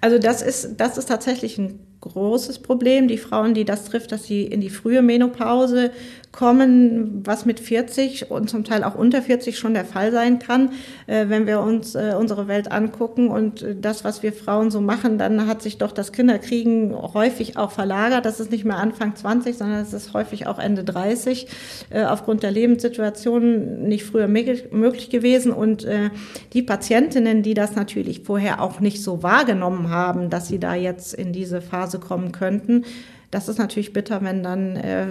Also 0.00 0.18
das 0.18 0.42
ist, 0.42 0.76
das 0.78 0.98
ist 0.98 1.06
tatsächlich 1.06 1.56
ein 1.56 1.78
großes 2.00 2.58
Problem. 2.58 3.08
Die 3.08 3.16
Frauen, 3.16 3.54
die 3.54 3.64
das 3.64 3.84
trifft, 3.84 4.12
dass 4.12 4.24
sie 4.24 4.42
in 4.42 4.60
die 4.60 4.70
frühe 4.70 5.02
Menopause 5.02 5.92
kommen, 6.34 7.22
was 7.24 7.46
mit 7.46 7.60
40 7.60 8.30
und 8.30 8.50
zum 8.50 8.64
Teil 8.64 8.82
auch 8.82 8.96
unter 8.96 9.22
40 9.22 9.56
schon 9.56 9.72
der 9.72 9.84
Fall 9.84 10.10
sein 10.10 10.40
kann. 10.40 10.70
Äh, 11.06 11.28
wenn 11.28 11.46
wir 11.46 11.60
uns 11.60 11.94
äh, 11.94 12.14
unsere 12.18 12.48
Welt 12.48 12.72
angucken 12.72 13.28
und 13.28 13.62
äh, 13.62 13.76
das, 13.80 14.04
was 14.04 14.22
wir 14.22 14.32
Frauen 14.32 14.70
so 14.70 14.80
machen, 14.80 15.16
dann 15.16 15.46
hat 15.46 15.62
sich 15.62 15.78
doch 15.78 15.92
das 15.92 16.12
Kinderkriegen 16.12 16.94
häufig 16.94 17.56
auch 17.56 17.70
verlagert. 17.70 18.26
Das 18.26 18.40
ist 18.40 18.50
nicht 18.50 18.64
mehr 18.64 18.78
Anfang 18.78 19.14
20, 19.14 19.56
sondern 19.56 19.80
es 19.80 19.92
ist 19.92 20.12
häufig 20.12 20.46
auch 20.46 20.58
Ende 20.58 20.82
30 20.82 21.46
äh, 21.90 22.04
aufgrund 22.04 22.42
der 22.42 22.50
Lebenssituation 22.50 23.84
nicht 23.84 24.04
früher 24.04 24.26
möglich 24.26 25.10
gewesen. 25.10 25.52
Und 25.52 25.84
äh, 25.84 26.10
die 26.52 26.62
Patientinnen, 26.62 27.42
die 27.42 27.54
das 27.54 27.76
natürlich 27.76 28.22
vorher 28.24 28.60
auch 28.60 28.80
nicht 28.80 29.02
so 29.02 29.22
wahrgenommen 29.22 29.90
haben, 29.90 30.30
dass 30.30 30.48
sie 30.48 30.58
da 30.58 30.74
jetzt 30.74 31.14
in 31.14 31.32
diese 31.32 31.60
Phase 31.60 32.00
kommen 32.00 32.32
könnten, 32.32 32.84
das 33.34 33.48
ist 33.48 33.58
natürlich 33.58 33.92
bitter, 33.92 34.22
wenn 34.22 34.44
dann 34.44 34.76
äh, 34.76 35.06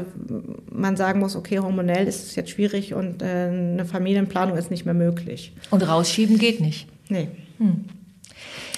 man 0.71 0.95
sagen 0.95 1.19
muss, 1.19 1.35
okay, 1.35 1.59
hormonell 1.59 2.07
ist 2.07 2.23
es 2.23 2.35
jetzt 2.37 2.51
schwierig 2.51 2.93
und 2.93 3.21
äh, 3.21 3.25
eine 3.25 3.85
Familienplanung 3.85 4.57
ist 4.57 4.71
nicht 4.71 4.85
mehr 4.85 4.93
möglich. 4.93 5.51
Und 5.71 5.85
rausschieben 5.85 6.37
geht 6.37 6.61
nicht. 6.61 6.87
Nee. 7.09 7.27
Hm. 7.57 7.83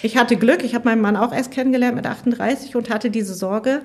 Ich 0.01 0.17
hatte 0.17 0.35
Glück, 0.35 0.63
ich 0.63 0.73
habe 0.73 0.89
meinen 0.89 1.01
Mann 1.01 1.15
auch 1.15 1.31
erst 1.31 1.51
kennengelernt 1.51 1.95
mit 1.95 2.07
38 2.07 2.75
und 2.75 2.89
hatte 2.89 3.11
diese 3.11 3.35
Sorge. 3.35 3.81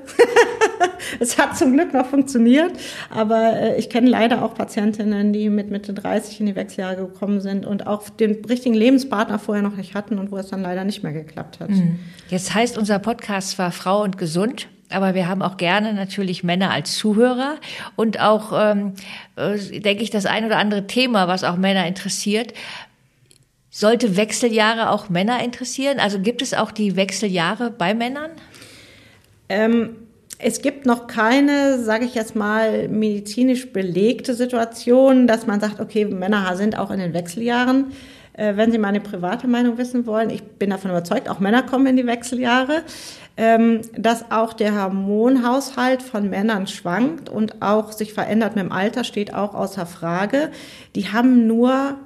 es 1.21 1.37
hat 1.37 1.59
zum 1.59 1.75
Glück 1.75 1.93
noch 1.93 2.07
funktioniert, 2.07 2.73
aber 3.11 3.53
äh, 3.53 3.79
ich 3.79 3.91
kenne 3.91 4.09
leider 4.09 4.43
auch 4.43 4.55
Patientinnen, 4.55 5.35
die 5.35 5.51
mit 5.51 5.71
Mitte 5.71 5.93
30 5.93 6.41
in 6.41 6.47
die 6.47 6.57
Wechseljahre 6.57 6.97
gekommen 6.97 7.43
sind 7.43 7.67
und 7.67 7.87
auch 7.87 8.09
den 8.09 8.43
richtigen 8.47 8.75
Lebenspartner 8.75 9.39
vorher 9.39 9.63
noch 9.63 9.77
nicht 9.77 9.95
hatten 9.95 10.19
und 10.19 10.33
wo 10.33 10.39
es 10.39 10.49
dann 10.49 10.63
leider 10.63 10.85
nicht 10.85 11.03
mehr 11.03 11.13
geklappt 11.13 11.61
hat. 11.61 11.69
Hm. 11.69 11.99
Jetzt 12.31 12.55
heißt 12.55 12.79
unser 12.79 12.99
Podcast 12.99 13.51
zwar 13.51 13.73
Frau 13.73 14.03
und 14.03 14.17
Gesund, 14.17 14.69
aber 14.91 15.15
wir 15.15 15.29
haben 15.29 15.43
auch 15.43 15.57
gerne 15.57 15.93
natürlich 15.93 16.45
Männer 16.45 16.71
als 16.71 16.97
Zuhörer 16.97 17.57
und 17.97 18.21
auch, 18.21 18.53
ähm, 18.55 18.95
äh, 19.37 19.59
denke 19.81 20.03
ich, 20.03 20.11
das 20.11 20.27
ein 20.27 20.45
oder 20.45 20.59
andere 20.59 20.87
Thema, 20.87 21.29
was 21.29 21.45
auch 21.45 21.57
Männer 21.57 21.87
interessiert. 21.87 22.53
Sollte 23.71 24.17
Wechseljahre 24.17 24.91
auch 24.91 25.09
Männer 25.09 25.43
interessieren? 25.45 26.01
Also 26.01 26.19
gibt 26.19 26.43
es 26.43 26.55
auch 26.55 26.73
die 26.73 26.97
Wechseljahre 26.97 27.71
bei 27.71 27.95
Männern? 27.95 28.31
Ähm, 29.49 29.97
es 30.39 30.63
gibt 30.63 30.87
noch 30.87 31.07
keine, 31.07 31.79
sage 31.79 32.05
ich 32.05 32.15
jetzt 32.15 32.35
mal, 32.35 32.89
medizinisch 32.89 33.73
belegte 33.73 34.35
Situation, 34.35 35.27
dass 35.27 35.47
man 35.47 35.61
sagt, 35.61 35.81
okay, 35.81 36.05
Männer 36.07 36.57
sind 36.57 36.79
auch 36.79 36.91
in 36.91 36.99
den 36.99 37.13
Wechseljahren. 37.13 37.93
Äh, 38.33 38.57
wenn 38.57 38.73
Sie 38.73 38.79
meine 38.79 39.01
private 39.01 39.47
Meinung 39.47 39.77
wissen 39.77 40.07
wollen, 40.07 40.31
ich 40.31 40.43
bin 40.43 40.71
davon 40.71 40.91
überzeugt, 40.91 41.29
auch 41.29 41.41
Männer 41.41 41.63
kommen 41.63 41.87
in 41.87 41.97
die 41.97 42.07
Wechseljahre 42.07 42.83
dass 43.97 44.31
auch 44.31 44.53
der 44.53 44.79
Hormonhaushalt 44.79 46.03
von 46.03 46.29
Männern 46.29 46.67
schwankt 46.67 47.31
und 47.31 47.63
auch 47.63 47.93
sich 47.93 48.13
verändert 48.13 48.55
mit 48.55 48.65
dem 48.65 48.73
Alter, 48.73 49.03
steht 49.03 49.33
auch 49.33 49.55
außer 49.55 49.87
Frage. 49.87 50.51
Die 50.95 51.09
haben 51.09 51.47
nur 51.47 51.97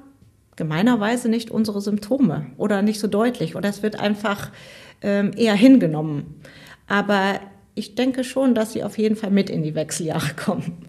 gemeinerweise 0.55 1.27
nicht 1.27 1.51
unsere 1.51 1.81
Symptome 1.81 2.45
oder 2.57 2.81
nicht 2.81 3.01
so 3.01 3.07
deutlich 3.07 3.55
oder 3.57 3.67
es 3.67 3.83
wird 3.83 3.99
einfach 3.99 4.51
ähm, 5.01 5.31
eher 5.35 5.55
hingenommen. 5.55 6.41
Aber 6.87 7.39
ich 7.73 7.95
denke 7.95 8.23
schon, 8.23 8.55
dass 8.55 8.71
sie 8.71 8.83
auf 8.83 8.97
jeden 8.97 9.17
Fall 9.17 9.31
mit 9.31 9.49
in 9.49 9.61
die 9.61 9.75
Wechseljahre 9.75 10.33
kommen. 10.35 10.87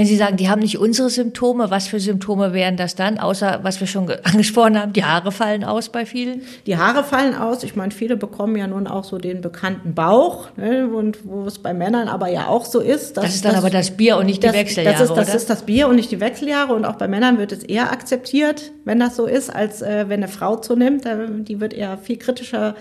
Wenn 0.00 0.06
Sie 0.06 0.16
sagen, 0.16 0.38
die 0.38 0.48
haben 0.48 0.60
nicht 0.60 0.78
unsere 0.78 1.10
Symptome, 1.10 1.70
was 1.70 1.86
für 1.86 2.00
Symptome 2.00 2.54
wären 2.54 2.78
das 2.78 2.94
dann, 2.94 3.18
außer 3.18 3.60
was 3.64 3.80
wir 3.80 3.86
schon 3.86 4.10
angesprochen 4.22 4.80
haben, 4.80 4.94
die 4.94 5.04
Haare 5.04 5.30
fallen 5.30 5.62
aus 5.62 5.90
bei 5.90 6.06
vielen? 6.06 6.40
Die 6.64 6.78
Haare 6.78 7.04
fallen 7.04 7.34
aus. 7.34 7.64
Ich 7.64 7.76
meine, 7.76 7.90
viele 7.90 8.16
bekommen 8.16 8.56
ja 8.56 8.66
nun 8.66 8.86
auch 8.86 9.04
so 9.04 9.18
den 9.18 9.42
bekannten 9.42 9.92
Bauch, 9.92 10.48
ne, 10.56 10.88
und 10.88 11.18
wo 11.26 11.44
es 11.44 11.58
bei 11.58 11.74
Männern 11.74 12.08
aber 12.08 12.28
ja 12.28 12.46
auch 12.46 12.64
so 12.64 12.80
ist. 12.80 13.18
Dass, 13.18 13.26
das 13.26 13.34
ist 13.34 13.44
dann 13.44 13.52
das, 13.52 13.60
aber 13.60 13.68
das 13.68 13.90
Bier 13.90 14.16
und 14.16 14.24
nicht 14.24 14.42
das, 14.42 14.52
die 14.52 14.58
Wechseljahre, 14.58 14.96
das 14.96 15.10
ist, 15.10 15.16
das 15.18 15.28
oder? 15.28 15.36
ist 15.36 15.50
das 15.50 15.62
Bier 15.64 15.86
und 15.86 15.96
nicht 15.96 16.10
die 16.10 16.20
Wechseljahre 16.20 16.72
und 16.72 16.86
auch 16.86 16.96
bei 16.96 17.06
Männern 17.06 17.36
wird 17.36 17.52
es 17.52 17.62
eher 17.62 17.92
akzeptiert, 17.92 18.72
wenn 18.86 18.98
das 18.98 19.16
so 19.16 19.26
ist, 19.26 19.54
als 19.54 19.82
äh, 19.82 20.06
wenn 20.08 20.20
eine 20.20 20.28
Frau 20.28 20.56
zunimmt. 20.56 21.04
Die 21.46 21.60
wird 21.60 21.74
eher 21.74 21.98
viel 21.98 22.16
kritischer 22.16 22.74